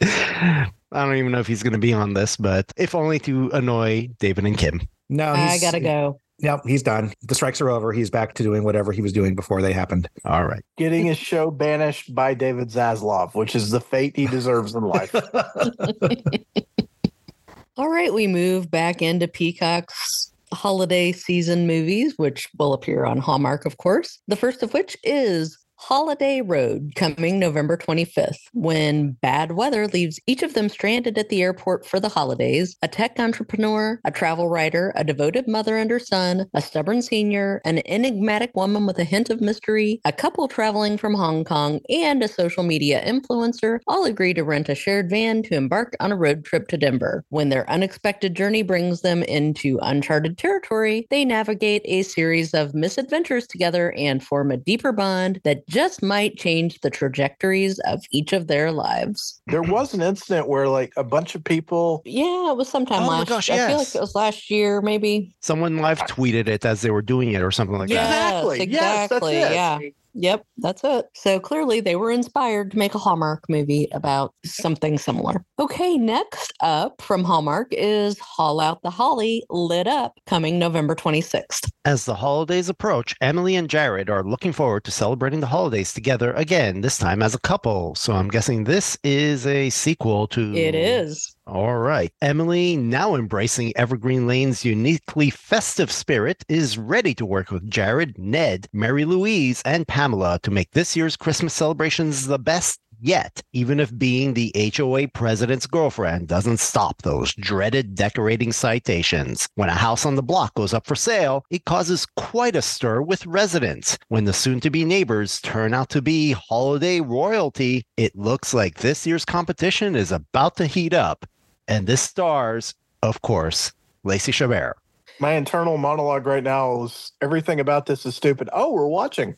I 0.92 1.04
don't 1.04 1.16
even 1.16 1.32
know 1.32 1.40
if 1.40 1.46
he's 1.46 1.62
going 1.62 1.74
to 1.74 1.78
be 1.78 1.92
on 1.92 2.14
this, 2.14 2.36
but 2.36 2.72
if 2.76 2.94
only 2.94 3.18
to 3.20 3.50
annoy 3.50 4.08
David 4.18 4.46
and 4.46 4.56
Kim. 4.56 4.80
No, 5.08 5.32
I 5.32 5.58
gotta 5.58 5.80
go. 5.80 6.20
Yep, 6.40 6.62
he's 6.66 6.82
done. 6.82 7.12
The 7.22 7.34
strikes 7.34 7.60
are 7.60 7.68
over. 7.68 7.92
He's 7.92 8.10
back 8.10 8.34
to 8.34 8.42
doing 8.42 8.62
whatever 8.62 8.92
he 8.92 9.02
was 9.02 9.12
doing 9.12 9.34
before 9.34 9.60
they 9.60 9.72
happened. 9.72 10.08
All 10.24 10.44
right. 10.44 10.62
Getting 10.76 11.06
his 11.06 11.18
show 11.18 11.50
banished 11.50 12.14
by 12.14 12.34
David 12.34 12.68
Zaslav, 12.68 13.34
which 13.34 13.56
is 13.56 13.70
the 13.70 13.80
fate 13.80 14.14
he 14.14 14.26
deserves 14.26 14.74
in 14.74 14.84
life. 14.84 15.14
All 17.76 17.88
right, 17.88 18.12
we 18.12 18.26
move 18.26 18.70
back 18.70 19.02
into 19.02 19.26
Peacock's 19.26 20.32
holiday 20.52 21.12
season 21.12 21.66
movies, 21.66 22.14
which 22.16 22.48
will 22.58 22.72
appear 22.72 23.04
on 23.04 23.18
Hallmark, 23.18 23.66
of 23.66 23.76
course. 23.78 24.20
The 24.28 24.36
first 24.36 24.62
of 24.62 24.74
which 24.74 24.96
is 25.04 25.58
Holiday 25.80 26.40
Road 26.40 26.92
coming 26.96 27.38
November 27.38 27.76
25th. 27.76 28.40
When 28.52 29.12
bad 29.22 29.52
weather 29.52 29.86
leaves 29.86 30.18
each 30.26 30.42
of 30.42 30.54
them 30.54 30.68
stranded 30.68 31.16
at 31.16 31.28
the 31.28 31.40
airport 31.40 31.86
for 31.86 32.00
the 32.00 32.08
holidays, 32.08 32.76
a 32.82 32.88
tech 32.88 33.18
entrepreneur, 33.20 34.00
a 34.04 34.10
travel 34.10 34.48
writer, 34.48 34.92
a 34.96 35.04
devoted 35.04 35.46
mother 35.46 35.76
and 35.78 35.88
her 35.88 36.00
son, 36.00 36.46
a 36.52 36.60
stubborn 36.60 37.00
senior, 37.00 37.62
an 37.64 37.80
enigmatic 37.86 38.50
woman 38.56 38.86
with 38.86 38.98
a 38.98 39.04
hint 39.04 39.30
of 39.30 39.40
mystery, 39.40 40.00
a 40.04 40.12
couple 40.12 40.48
traveling 40.48 40.98
from 40.98 41.14
Hong 41.14 41.44
Kong, 41.44 41.78
and 41.88 42.24
a 42.24 42.28
social 42.28 42.64
media 42.64 43.00
influencer 43.06 43.78
all 43.86 44.04
agree 44.04 44.34
to 44.34 44.42
rent 44.42 44.68
a 44.68 44.74
shared 44.74 45.08
van 45.08 45.44
to 45.44 45.54
embark 45.54 45.94
on 46.00 46.10
a 46.10 46.16
road 46.16 46.44
trip 46.44 46.66
to 46.68 46.76
Denver. 46.76 47.24
When 47.28 47.50
their 47.50 47.70
unexpected 47.70 48.34
journey 48.34 48.62
brings 48.62 49.02
them 49.02 49.22
into 49.22 49.78
uncharted 49.80 50.38
territory, 50.38 51.06
they 51.08 51.24
navigate 51.24 51.82
a 51.84 52.02
series 52.02 52.52
of 52.52 52.74
misadventures 52.74 53.46
together 53.46 53.92
and 53.96 54.24
form 54.24 54.50
a 54.50 54.56
deeper 54.56 54.90
bond 54.90 55.40
that 55.44 55.67
just 55.68 56.02
might 56.02 56.36
change 56.36 56.80
the 56.80 56.90
trajectories 56.90 57.78
of 57.80 58.02
each 58.10 58.32
of 58.32 58.46
their 58.46 58.72
lives. 58.72 59.40
There 59.46 59.62
was 59.62 59.94
an 59.94 60.00
incident 60.02 60.48
where 60.48 60.68
like 60.68 60.92
a 60.96 61.04
bunch 61.04 61.34
of 61.34 61.44
people 61.44 62.02
Yeah, 62.04 62.50
it 62.50 62.56
was 62.56 62.68
sometime 62.68 63.02
Oh 63.02 63.06
my 63.06 63.18
last 63.18 63.28
gosh, 63.28 63.50
I 63.50 63.68
feel 63.68 63.78
like 63.78 63.94
it 63.94 64.00
was 64.00 64.14
last 64.14 64.50
year, 64.50 64.80
maybe. 64.80 65.34
Someone 65.40 65.78
live 65.78 65.98
tweeted 66.00 66.48
it 66.48 66.64
as 66.64 66.80
they 66.82 66.90
were 66.90 67.02
doing 67.02 67.32
it 67.32 67.42
or 67.42 67.50
something 67.50 67.78
like 67.78 67.90
Yeah. 67.90 68.06
that. 68.08 68.28
Exactly. 68.38 68.58
Yes, 68.58 68.70
Yes, 68.72 69.08
that's 69.10 69.26
exactly, 69.26 69.36
it. 69.36 69.52
yeah. 69.52 69.78
Yep, 70.20 70.44
that's 70.56 70.82
it. 70.82 71.06
So 71.14 71.38
clearly 71.38 71.80
they 71.80 71.94
were 71.94 72.10
inspired 72.10 72.72
to 72.72 72.78
make 72.78 72.92
a 72.96 72.98
Hallmark 72.98 73.44
movie 73.48 73.86
about 73.92 74.34
something 74.44 74.98
similar. 74.98 75.44
Okay, 75.60 75.96
next 75.96 76.52
up 76.60 77.00
from 77.00 77.22
Hallmark 77.22 77.68
is 77.70 78.18
Haul 78.18 78.58
Out 78.58 78.82
the 78.82 78.90
Holly 78.90 79.44
Lit 79.48 79.86
Up 79.86 80.14
coming 80.26 80.58
November 80.58 80.96
26th. 80.96 81.70
As 81.84 82.04
the 82.04 82.16
holidays 82.16 82.68
approach, 82.68 83.14
Emily 83.20 83.54
and 83.54 83.70
Jared 83.70 84.10
are 84.10 84.24
looking 84.24 84.52
forward 84.52 84.82
to 84.84 84.90
celebrating 84.90 85.38
the 85.38 85.46
holidays 85.46 85.92
together 85.92 86.32
again, 86.32 86.80
this 86.80 86.98
time 86.98 87.22
as 87.22 87.36
a 87.36 87.40
couple. 87.40 87.94
So 87.94 88.14
I'm 88.14 88.28
guessing 88.28 88.64
this 88.64 88.98
is 89.04 89.46
a 89.46 89.70
sequel 89.70 90.26
to. 90.28 90.52
It 90.56 90.74
is. 90.74 91.36
All 91.48 91.78
right. 91.78 92.12
Emily, 92.20 92.76
now 92.76 93.14
embracing 93.14 93.74
Evergreen 93.74 94.26
Lane's 94.26 94.66
uniquely 94.66 95.30
festive 95.30 95.90
spirit, 95.90 96.44
is 96.46 96.76
ready 96.76 97.14
to 97.14 97.24
work 97.24 97.50
with 97.50 97.70
Jared, 97.70 98.18
Ned, 98.18 98.68
Mary 98.74 99.06
Louise, 99.06 99.62
and 99.64 99.88
Pamela 99.88 100.40
to 100.42 100.50
make 100.50 100.72
this 100.72 100.94
year's 100.94 101.16
Christmas 101.16 101.54
celebrations 101.54 102.26
the 102.26 102.38
best 102.38 102.80
yet, 103.00 103.42
even 103.54 103.80
if 103.80 103.96
being 103.96 104.34
the 104.34 104.52
HOA 104.76 105.08
president's 105.08 105.66
girlfriend 105.66 106.28
doesn't 106.28 106.60
stop 106.60 107.00
those 107.00 107.32
dreaded 107.36 107.94
decorating 107.94 108.52
citations. 108.52 109.48
When 109.54 109.70
a 109.70 109.74
house 109.74 110.04
on 110.04 110.16
the 110.16 110.22
block 110.22 110.52
goes 110.52 110.74
up 110.74 110.86
for 110.86 110.96
sale, 110.96 111.46
it 111.50 111.64
causes 111.64 112.04
quite 112.16 112.56
a 112.56 112.62
stir 112.62 113.00
with 113.00 113.24
residents. 113.24 113.96
When 114.08 114.24
the 114.24 114.34
soon 114.34 114.60
to 114.60 114.70
be 114.70 114.84
neighbors 114.84 115.40
turn 115.40 115.72
out 115.72 115.88
to 115.90 116.02
be 116.02 116.32
holiday 116.32 117.00
royalty, 117.00 117.86
it 117.96 118.14
looks 118.14 118.52
like 118.52 118.80
this 118.80 119.06
year's 119.06 119.24
competition 119.24 119.96
is 119.96 120.12
about 120.12 120.56
to 120.56 120.66
heat 120.66 120.92
up. 120.92 121.24
And 121.68 121.86
this 121.86 122.00
stars, 122.00 122.74
of 123.02 123.22
course, 123.22 123.72
Lacey 124.02 124.32
Chabert. 124.32 124.72
My 125.20 125.32
internal 125.32 125.76
monologue 125.76 126.26
right 126.26 126.42
now 126.42 126.84
is 126.84 127.12
everything 127.20 127.60
about 127.60 127.86
this 127.86 128.06
is 128.06 128.16
stupid. 128.16 128.48
Oh, 128.52 128.72
we're 128.72 128.86
watching. 128.86 129.36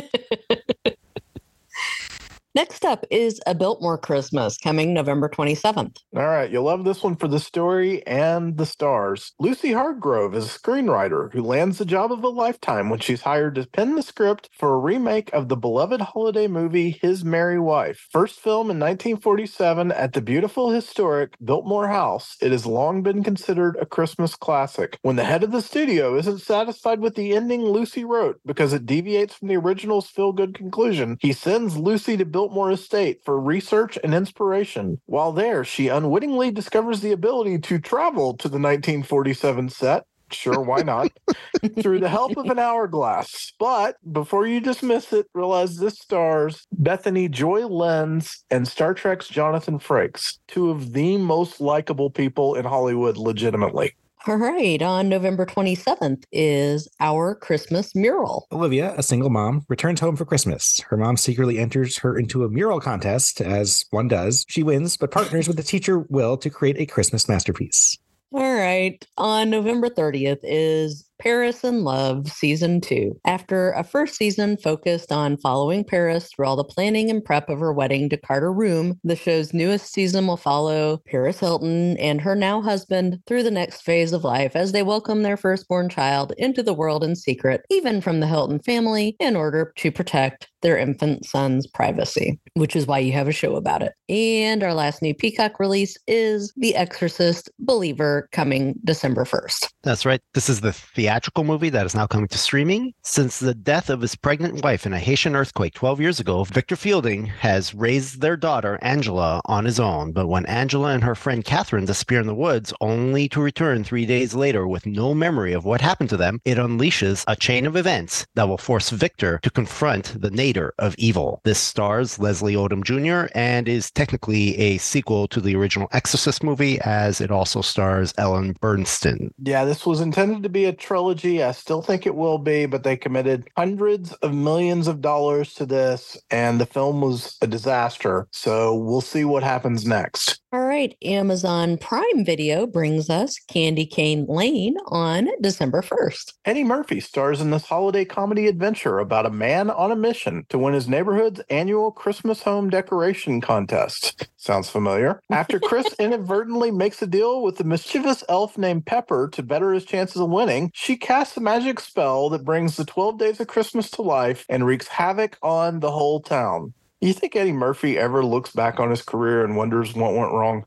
Next 2.57 2.85
up 2.85 3.05
is 3.11 3.39
A 3.45 3.53
Biltmore 3.53 3.99
Christmas 3.99 4.57
coming 4.57 4.91
November 4.91 5.29
27th. 5.29 5.97
All 6.15 6.25
right, 6.25 6.49
you'll 6.49 6.63
love 6.63 6.85
this 6.85 7.03
one 7.03 7.15
for 7.15 7.27
the 7.27 7.39
story 7.39 8.03
and 8.07 8.57
the 8.57 8.65
stars. 8.65 9.33
Lucy 9.39 9.73
Hargrove 9.73 10.33
is 10.33 10.47
a 10.47 10.59
screenwriter 10.59 11.31
who 11.31 11.43
lands 11.43 11.77
the 11.77 11.85
job 11.85 12.11
of 12.11 12.23
a 12.23 12.29
lifetime 12.29 12.89
when 12.89 12.97
she's 12.97 13.21
hired 13.21 13.53
to 13.53 13.67
pen 13.67 13.93
the 13.93 14.01
script 14.01 14.49
for 14.57 14.73
a 14.73 14.79
remake 14.79 15.31
of 15.33 15.49
the 15.49 15.55
beloved 15.55 16.01
holiday 16.01 16.47
movie 16.47 16.97
His 16.99 17.23
Merry 17.23 17.59
Wife. 17.59 18.07
First 18.11 18.39
film 18.39 18.71
in 18.71 18.79
1947 18.79 19.91
at 19.91 20.13
the 20.13 20.21
beautiful 20.21 20.71
historic 20.71 21.35
Biltmore 21.45 21.89
House, 21.89 22.37
it 22.41 22.51
has 22.51 22.65
long 22.65 23.03
been 23.03 23.23
considered 23.23 23.77
a 23.79 23.85
Christmas 23.85 24.35
classic. 24.35 24.97
When 25.03 25.15
the 25.15 25.25
head 25.25 25.43
of 25.43 25.51
the 25.51 25.61
studio 25.61 26.17
isn't 26.17 26.41
satisfied 26.41 27.01
with 27.01 27.13
the 27.13 27.35
ending 27.35 27.61
Lucy 27.61 28.03
wrote 28.03 28.39
because 28.47 28.73
it 28.73 28.87
deviates 28.87 29.35
from 29.35 29.47
the 29.47 29.57
original's 29.57 30.07
feel 30.07 30.31
good 30.31 30.55
conclusion, 30.55 31.19
he 31.21 31.33
sends 31.33 31.77
Lucy 31.77 32.17
to 32.17 32.25
Biltmore 32.25 32.46
Biltmore 32.47 32.71
Estate 32.71 33.19
for 33.25 33.37
research 33.37 33.99
and 34.05 34.15
inspiration. 34.15 35.01
While 35.05 35.33
there, 35.33 35.65
she 35.65 35.89
unwittingly 35.89 36.49
discovers 36.49 37.01
the 37.01 37.11
ability 37.11 37.59
to 37.59 37.77
travel 37.77 38.37
to 38.37 38.47
the 38.47 38.53
1947 38.53 39.67
set 39.67 40.05
Sure, 40.31 40.61
why 40.61 40.81
not? 40.81 41.11
Through 41.81 41.99
the 41.99 42.09
help 42.09 42.35
of 42.35 42.47
an 42.47 42.59
hourglass. 42.59 43.53
But 43.59 43.95
before 44.11 44.45
you 44.45 44.59
dismiss 44.59 45.13
it, 45.13 45.27
realize 45.33 45.77
this 45.77 45.99
stars 45.99 46.67
Bethany 46.71 47.29
Joy 47.29 47.65
Lenz 47.65 48.43
and 48.49 48.67
Star 48.67 48.93
Trek's 48.93 49.29
Jonathan 49.29 49.79
Frakes, 49.79 50.39
two 50.47 50.69
of 50.69 50.91
the 50.91 51.17
most 51.17 51.61
likable 51.61 52.09
people 52.09 52.55
in 52.55 52.65
Hollywood, 52.65 53.15
legitimately. 53.15 53.95
All 54.25 54.35
right. 54.35 54.81
On 54.81 55.07
November 55.07 55.45
27th 55.45 56.23
is 56.31 56.87
our 56.99 57.35
Christmas 57.35 57.95
mural. 57.95 58.47
Olivia, 58.51 58.93
a 58.97 59.03
single 59.03 59.29
mom, 59.29 59.63
returns 59.69 59.99
home 59.99 60.15
for 60.15 60.25
Christmas. 60.25 60.81
Her 60.89 60.97
mom 60.97 61.17
secretly 61.17 61.59
enters 61.59 61.97
her 61.99 62.17
into 62.17 62.43
a 62.43 62.49
mural 62.49 62.81
contest, 62.81 63.39
as 63.39 63.85
one 63.91 64.07
does. 64.07 64.43
She 64.49 64.63
wins, 64.63 64.97
but 64.97 65.11
partners 65.11 65.47
with 65.47 65.57
the 65.57 65.63
teacher 65.63 65.99
Will 66.09 66.35
to 66.37 66.49
create 66.49 66.77
a 66.79 66.85
Christmas 66.85 67.29
masterpiece. 67.29 67.97
All 68.33 68.55
right. 68.55 69.05
On 69.17 69.49
November 69.49 69.89
30th 69.89 70.39
is 70.43 71.06
Paris 71.19 71.63
in 71.63 71.83
Love 71.83 72.27
Season 72.27 72.79
2. 72.79 73.19
After 73.25 73.71
a 73.71 73.83
first 73.83 74.15
season 74.15 74.57
focused 74.57 75.11
on 75.11 75.37
following 75.37 75.83
Paris 75.83 76.29
through 76.29 76.45
all 76.45 76.55
the 76.55 76.63
planning 76.63 77.09
and 77.09 77.23
prep 77.23 77.49
of 77.49 77.59
her 77.59 77.73
wedding 77.73 78.09
to 78.09 78.17
Carter 78.17 78.51
Reum, 78.51 78.97
the 79.03 79.15
show's 79.15 79.53
newest 79.53 79.91
season 79.91 80.27
will 80.27 80.37
follow 80.37 81.01
Paris 81.07 81.39
Hilton 81.39 81.97
and 81.97 82.21
her 82.21 82.35
now 82.35 82.61
husband 82.61 83.19
through 83.25 83.43
the 83.43 83.51
next 83.51 83.81
phase 83.81 84.13
of 84.13 84.23
life 84.23 84.55
as 84.55 84.71
they 84.71 84.83
welcome 84.83 85.23
their 85.23 85.37
firstborn 85.37 85.89
child 85.89 86.33
into 86.37 86.61
the 86.61 86.73
world 86.73 87.03
in 87.03 87.15
secret, 87.15 87.61
even 87.69 87.99
from 88.01 88.19
the 88.19 88.27
Hilton 88.27 88.59
family, 88.59 89.15
in 89.19 89.35
order 89.35 89.73
to 89.77 89.91
protect 89.91 90.47
their 90.61 90.77
infant 90.77 91.25
son's 91.25 91.67
privacy, 91.67 92.39
which 92.55 92.75
is 92.75 92.87
why 92.87 92.99
you 92.99 93.11
have 93.13 93.27
a 93.27 93.31
show 93.31 93.55
about 93.55 93.83
it. 93.83 93.93
And 94.09 94.63
our 94.63 94.73
last 94.73 95.01
new 95.01 95.13
Peacock 95.13 95.59
release 95.59 95.97
is 96.07 96.51
The 96.57 96.75
Exorcist 96.75 97.49
Believer 97.59 98.27
coming 98.31 98.75
December 98.83 99.23
1st. 99.23 99.67
That's 99.83 100.05
right. 100.05 100.19
This 100.33 100.49
is 100.49 100.61
the 100.61 100.73
theatrical 101.07 101.45
movie 101.45 101.69
that 101.69 101.85
is 101.85 101.95
now 101.95 102.05
coming 102.05 102.27
to 102.27 102.37
streaming. 102.37 102.93
Since 103.01 103.39
the 103.39 103.53
death 103.53 103.89
of 103.89 104.01
his 104.01 104.13
pregnant 104.13 104.61
wife 104.61 104.85
in 104.85 104.91
a 104.91 104.99
Haitian 104.99 105.37
earthquake 105.37 105.73
12 105.73 106.01
years 106.01 106.19
ago, 106.19 106.43
Victor 106.43 106.75
Fielding 106.75 107.27
has 107.27 107.73
raised 107.73 108.19
their 108.19 108.35
daughter, 108.35 108.77
Angela, 108.81 109.39
on 109.45 109.63
his 109.63 109.79
own. 109.79 110.11
But 110.11 110.27
when 110.27 110.45
Angela 110.47 110.89
and 110.89 111.01
her 111.05 111.15
friend 111.15 111.45
Catherine 111.45 111.85
disappear 111.85 112.19
in 112.19 112.27
the 112.27 112.35
woods, 112.35 112.73
only 112.81 113.29
to 113.29 113.39
return 113.39 113.85
three 113.85 114.05
days 114.05 114.35
later 114.35 114.67
with 114.67 114.85
no 114.85 115.13
memory 115.13 115.53
of 115.53 115.63
what 115.63 115.79
happened 115.79 116.09
to 116.09 116.17
them, 116.17 116.41
it 116.43 116.57
unleashes 116.57 117.23
a 117.25 117.37
chain 117.37 117.65
of 117.65 117.77
events 117.77 118.27
that 118.35 118.49
will 118.49 118.57
force 118.57 118.89
Victor 118.89 119.39
to 119.43 119.49
confront 119.49 120.21
the 120.21 120.31
nadir 120.31 120.73
of 120.77 120.93
evil. 120.97 121.39
This 121.45 121.57
stars 121.57 122.19
Leslie 122.19 122.55
Odom 122.55 122.83
Jr. 122.83 123.31
and 123.33 123.69
is 123.69 123.91
technically 123.91 124.57
a 124.57 124.77
sequel 124.79 125.29
to 125.29 125.39
the 125.39 125.55
original 125.55 125.87
Exorcist 125.93 126.43
movie, 126.43 126.81
as 126.81 127.21
it 127.21 127.31
also 127.31 127.61
stars 127.61 128.13
Ellen 128.17 128.55
Burstyn. 128.55 129.29
Yeah, 129.41 129.63
this 129.63 129.85
was 129.85 130.01
intended 130.01 130.43
to 130.43 130.49
be 130.49 130.65
a 130.65 130.73
trilogy. 130.97 131.43
I 131.43 131.51
still 131.51 131.83
think 131.83 132.07
it 132.07 132.15
will 132.15 132.39
be, 132.39 132.65
but 132.65 132.83
they 132.83 132.97
committed 132.97 133.47
hundreds 133.55 134.13
of 134.13 134.33
millions 134.33 134.87
of 134.87 134.99
dollars 134.99 135.53
to 135.55 135.65
this, 135.67 136.17
and 136.31 136.59
the 136.59 136.65
film 136.65 137.01
was 137.01 137.37
a 137.39 137.45
disaster. 137.45 138.27
So 138.31 138.73
we'll 138.73 139.01
see 139.01 139.23
what 139.23 139.43
happens 139.43 139.85
next. 139.85 140.41
All 140.53 140.65
right. 140.65 140.95
Amazon 141.03 141.77
Prime 141.77 142.23
Video 142.23 142.65
brings 142.65 143.09
us 143.09 143.37
Candy 143.49 143.85
Cane 143.85 144.25
Lane 144.29 144.77
on 144.87 145.27
December 145.41 145.81
1st. 145.81 146.35
Eddie 146.45 146.63
Murphy 146.63 147.01
stars 147.01 147.41
in 147.41 147.51
this 147.51 147.65
holiday 147.65 148.05
comedy 148.05 148.47
adventure 148.47 148.99
about 148.99 149.25
a 149.25 149.29
man 149.29 149.69
on 149.69 149.91
a 149.91 149.95
mission 149.97 150.45
to 150.47 150.57
win 150.57 150.73
his 150.73 150.87
neighborhood's 150.87 151.41
annual 151.49 151.91
Christmas 151.91 152.43
home 152.43 152.69
decoration 152.69 153.41
contest. 153.41 154.29
Sounds 154.37 154.69
familiar. 154.69 155.19
After 155.29 155.59
Chris 155.59 155.93
inadvertently 155.99 156.71
makes 156.71 157.01
a 157.01 157.07
deal 157.07 157.43
with 157.43 157.57
the 157.57 157.65
mischievous 157.65 158.23
elf 158.29 158.57
named 158.57 158.85
Pepper 158.85 159.27
to 159.33 159.43
better 159.43 159.73
his 159.73 159.83
chances 159.83 160.21
of 160.21 160.29
winning, 160.29 160.71
she 160.73 160.95
casts 160.95 161.35
a 161.35 161.41
magic 161.41 161.81
spell 161.81 162.29
that 162.29 162.45
brings 162.45 162.77
the 162.77 162.85
12 162.85 163.19
days 163.19 163.41
of 163.41 163.47
Christmas 163.47 163.91
to 163.91 164.01
life 164.01 164.45
and 164.47 164.65
wreaks 164.65 164.87
havoc 164.87 165.37
on 165.43 165.81
the 165.81 165.91
whole 165.91 166.21
town. 166.21 166.73
You 167.01 167.13
think 167.13 167.35
Eddie 167.35 167.51
Murphy 167.51 167.97
ever 167.97 168.25
looks 168.25 168.51
back 168.51 168.79
on 168.79 168.89
his 168.89 169.01
career 169.03 169.43
and 169.43 169.55
wonders 169.55 169.93
what 169.93 170.13
went 170.13 170.31
wrong? 170.31 170.65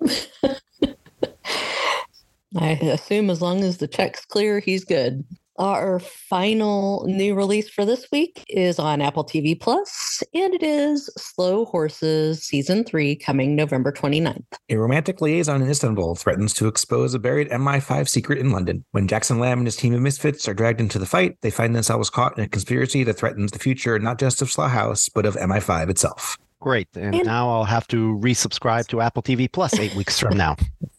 I 2.56 2.70
assume 2.70 3.30
as 3.30 3.42
long 3.42 3.64
as 3.64 3.78
the 3.78 3.88
check's 3.88 4.24
clear, 4.24 4.60
he's 4.60 4.84
good. 4.84 5.24
Our 5.58 6.00
final 6.00 7.06
new 7.06 7.34
release 7.34 7.68
for 7.70 7.86
this 7.86 8.06
week 8.12 8.44
is 8.48 8.78
on 8.78 9.00
Apple 9.00 9.24
TV 9.24 9.58
Plus, 9.58 10.22
and 10.34 10.52
it 10.52 10.62
is 10.62 11.10
Slow 11.16 11.64
Horses 11.64 12.44
Season 12.44 12.84
3 12.84 13.16
coming 13.16 13.56
November 13.56 13.90
29th. 13.90 14.44
A 14.68 14.76
romantic 14.76 15.22
liaison 15.22 15.62
in 15.62 15.70
Istanbul 15.70 16.14
threatens 16.14 16.52
to 16.54 16.68
expose 16.68 17.14
a 17.14 17.18
buried 17.18 17.48
MI5 17.48 18.06
secret 18.06 18.38
in 18.38 18.50
London. 18.50 18.84
When 18.90 19.08
Jackson 19.08 19.38
Lamb 19.38 19.58
and 19.58 19.66
his 19.66 19.76
team 19.76 19.94
of 19.94 20.02
misfits 20.02 20.46
are 20.46 20.54
dragged 20.54 20.80
into 20.80 20.98
the 20.98 21.06
fight, 21.06 21.36
they 21.40 21.50
find 21.50 21.74
themselves 21.74 22.10
caught 22.10 22.36
in 22.36 22.44
a 22.44 22.48
conspiracy 22.48 23.02
that 23.04 23.14
threatens 23.14 23.52
the 23.52 23.58
future 23.58 23.98
not 23.98 24.18
just 24.18 24.42
of 24.42 24.50
Slough 24.50 24.72
House, 24.72 25.08
but 25.08 25.24
of 25.24 25.36
MI5 25.36 25.88
itself. 25.88 26.36
Great. 26.60 26.88
And, 26.96 27.14
and 27.14 27.24
now 27.24 27.48
I'll 27.48 27.64
have 27.64 27.86
to 27.88 28.18
resubscribe 28.18 28.88
to 28.88 29.00
Apple 29.00 29.22
TV 29.22 29.50
Plus 29.50 29.78
eight 29.78 29.94
weeks 29.94 30.20
from 30.20 30.36
now. 30.36 30.56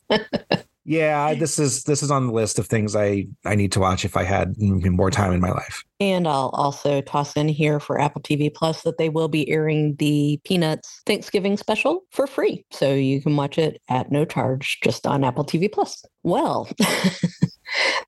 Yeah, 0.89 1.33
this 1.33 1.59
is 1.59 1.83
this 1.83 2.01
is 2.01 2.09
on 2.09 2.27
the 2.27 2.31
list 2.31 2.57
of 2.59 2.67
things 2.67 2.95
I 2.95 3.27
I 3.43 3.55
need 3.55 3.73
to 3.73 3.81
watch 3.81 4.05
if 4.05 4.15
I 4.15 4.23
had 4.23 4.55
more 4.57 5.11
time 5.11 5.33
in 5.33 5.41
my 5.41 5.51
life. 5.51 5.83
And 5.99 6.25
I'll 6.25 6.51
also 6.53 7.01
toss 7.01 7.35
in 7.35 7.49
here 7.49 7.81
for 7.81 7.99
Apple 7.99 8.21
TV 8.21 8.53
Plus 8.53 8.83
that 8.83 8.97
they 8.97 9.09
will 9.09 9.27
be 9.27 9.49
airing 9.49 9.97
the 9.97 10.39
Peanuts 10.45 11.01
Thanksgiving 11.05 11.57
special 11.57 12.05
for 12.11 12.25
free, 12.25 12.63
so 12.71 12.93
you 12.93 13.21
can 13.21 13.35
watch 13.35 13.57
it 13.57 13.81
at 13.89 14.13
no 14.13 14.23
charge 14.23 14.79
just 14.81 15.05
on 15.05 15.25
Apple 15.25 15.43
TV 15.43 15.69
Plus. 15.69 16.05
Well. 16.23 16.69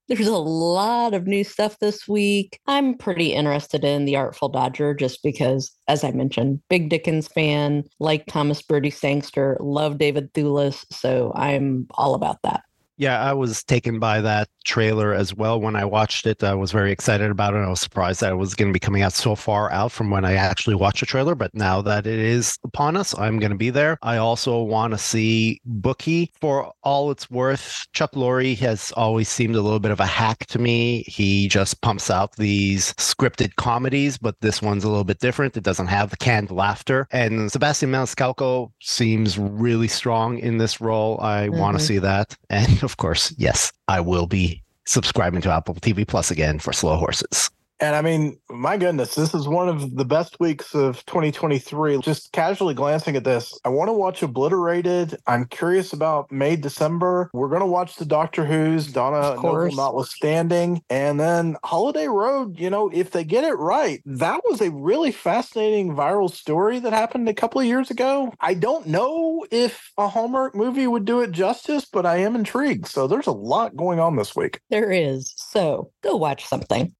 There's 0.07 0.27
a 0.27 0.37
lot 0.37 1.13
of 1.13 1.27
new 1.27 1.43
stuff 1.43 1.77
this 1.79 2.07
week. 2.07 2.61
I'm 2.65 2.97
pretty 2.97 3.33
interested 3.33 3.83
in 3.83 4.05
The 4.05 4.15
Artful 4.15 4.47
Dodger 4.47 4.93
just 4.93 5.21
because, 5.21 5.69
as 5.89 6.05
I 6.05 6.11
mentioned, 6.11 6.61
big 6.69 6.89
Dickens 6.89 7.27
fan, 7.27 7.83
like 7.99 8.25
Thomas 8.25 8.61
Brodie 8.61 8.89
Sangster, 8.89 9.57
love 9.59 9.97
David 9.97 10.33
Thewlis. 10.33 10.85
So 10.91 11.33
I'm 11.35 11.87
all 11.91 12.15
about 12.15 12.37
that. 12.43 12.63
Yeah, 12.99 13.21
I 13.21 13.31
was 13.31 13.63
taken 13.63 13.97
by 13.97 14.19
that 14.19 14.49
trailer 14.65 15.13
as 15.13 15.33
well 15.33 15.59
when 15.59 15.77
I 15.77 15.85
watched 15.85 16.27
it. 16.27 16.43
I 16.43 16.53
was 16.53 16.73
very 16.73 16.91
excited 16.91 17.31
about 17.31 17.53
it. 17.53 17.59
I 17.59 17.69
was 17.69 17.79
surprised 17.79 18.19
that 18.19 18.33
it 18.33 18.35
was 18.35 18.53
going 18.53 18.67
to 18.69 18.73
be 18.73 18.79
coming 18.79 19.03
out 19.03 19.13
so 19.13 19.35
far 19.35 19.71
out 19.71 19.93
from 19.93 20.09
when 20.09 20.25
I 20.25 20.33
actually 20.33 20.75
watched 20.75 20.99
the 20.99 21.05
trailer. 21.05 21.33
But 21.33 21.55
now 21.55 21.81
that 21.81 22.05
it 22.05 22.19
is 22.19 22.59
upon 22.65 22.97
us, 22.97 23.17
I'm 23.17 23.39
going 23.39 23.51
to 23.51 23.57
be 23.57 23.69
there. 23.69 23.97
I 24.01 24.17
also 24.17 24.61
want 24.61 24.91
to 24.91 24.97
see 24.97 25.61
Bookie 25.63 26.33
for 26.41 26.73
all 26.83 27.09
it's 27.09 27.31
worth. 27.31 27.87
Chuck 27.93 28.11
Lorre 28.15 28.57
has 28.57 28.91
always 28.97 29.29
seemed 29.29 29.55
a 29.55 29.61
little 29.61 29.79
bit 29.79 29.91
of 29.91 30.01
a 30.01 30.05
hack 30.05 30.45
to 30.47 30.59
me. 30.59 31.03
He 31.07 31.47
just 31.47 31.81
pumps 31.81 32.11
out 32.11 32.35
these 32.35 32.93
scripted 32.95 33.55
comedies, 33.55 34.17
but 34.17 34.35
this 34.41 34.61
one's 34.61 34.83
a 34.83 34.89
little 34.89 35.05
bit 35.05 35.19
different. 35.19 35.55
It 35.55 35.63
doesn't 35.63 35.87
have 35.87 36.09
the 36.09 36.17
canned 36.17 36.51
laughter. 36.51 37.07
And 37.11 37.49
Sebastian 37.49 37.91
Maniscalco 37.91 38.71
seems 38.81 39.37
really 39.37 39.87
strong 39.87 40.37
in 40.39 40.57
this 40.57 40.81
role. 40.81 41.17
I 41.21 41.47
mm-hmm. 41.47 41.59
want 41.59 41.79
to 41.79 41.83
see 41.83 41.99
that. 41.99 42.35
And 42.51 42.88
of 42.89 42.97
course, 42.97 43.33
yes, 43.37 43.71
I 43.87 44.01
will 44.01 44.25
be 44.25 44.63
subscribing 44.85 45.41
to 45.41 45.51
Apple 45.51 45.75
TV 45.75 46.07
Plus 46.07 46.31
again 46.31 46.57
for 46.57 46.73
Slow 46.73 46.97
Horses. 46.97 47.51
And 47.81 47.95
I 47.95 48.01
mean, 48.01 48.37
my 48.49 48.77
goodness, 48.77 49.15
this 49.15 49.33
is 49.33 49.47
one 49.47 49.69
of 49.69 49.95
the 49.95 50.05
best 50.05 50.39
weeks 50.39 50.75
of 50.75 51.05
2023. 51.05 51.99
Just 51.99 52.31
casually 52.33 52.73
glancing 52.73 53.15
at 53.15 53.23
this, 53.23 53.57
I 53.63 53.69
want 53.69 53.87
to 53.87 53.93
watch 53.93 54.21
Obliterated. 54.21 55.17
I'm 55.27 55.45
curious 55.45 55.93
about 55.93 56.31
May, 56.31 56.55
December. 56.57 57.29
We're 57.33 57.47
going 57.47 57.61
to 57.61 57.65
watch 57.65 57.95
the 57.95 58.05
Doctor 58.05 58.45
Who's, 58.45 58.87
Donna 58.87 59.35
Noble 59.35 59.71
notwithstanding. 59.71 60.81
And 60.89 61.19
then 61.19 61.55
Holiday 61.63 62.07
Road, 62.07 62.59
you 62.59 62.69
know, 62.69 62.89
if 62.93 63.11
they 63.11 63.23
get 63.23 63.45
it 63.45 63.53
right, 63.53 64.01
that 64.05 64.41
was 64.45 64.61
a 64.61 64.71
really 64.71 65.11
fascinating 65.11 65.95
viral 65.95 66.29
story 66.29 66.79
that 66.79 66.91
happened 66.91 67.29
a 67.29 67.33
couple 67.33 67.61
of 67.61 67.67
years 67.67 67.89
ago. 67.89 68.33
I 68.41 68.55
don't 68.55 68.87
know 68.87 69.45
if 69.51 69.91
a 69.97 70.07
Hallmark 70.07 70.53
movie 70.53 70.87
would 70.87 71.05
do 71.05 71.21
it 71.21 71.31
justice, 71.31 71.85
but 71.85 72.05
I 72.05 72.17
am 72.17 72.35
intrigued. 72.35 72.87
So 72.87 73.07
there's 73.07 73.27
a 73.27 73.31
lot 73.31 73.75
going 73.77 73.99
on 73.99 74.17
this 74.17 74.35
week. 74.35 74.59
There 74.69 74.91
is. 74.91 75.33
So 75.37 75.91
go 76.01 76.17
watch 76.17 76.45
something. 76.45 76.93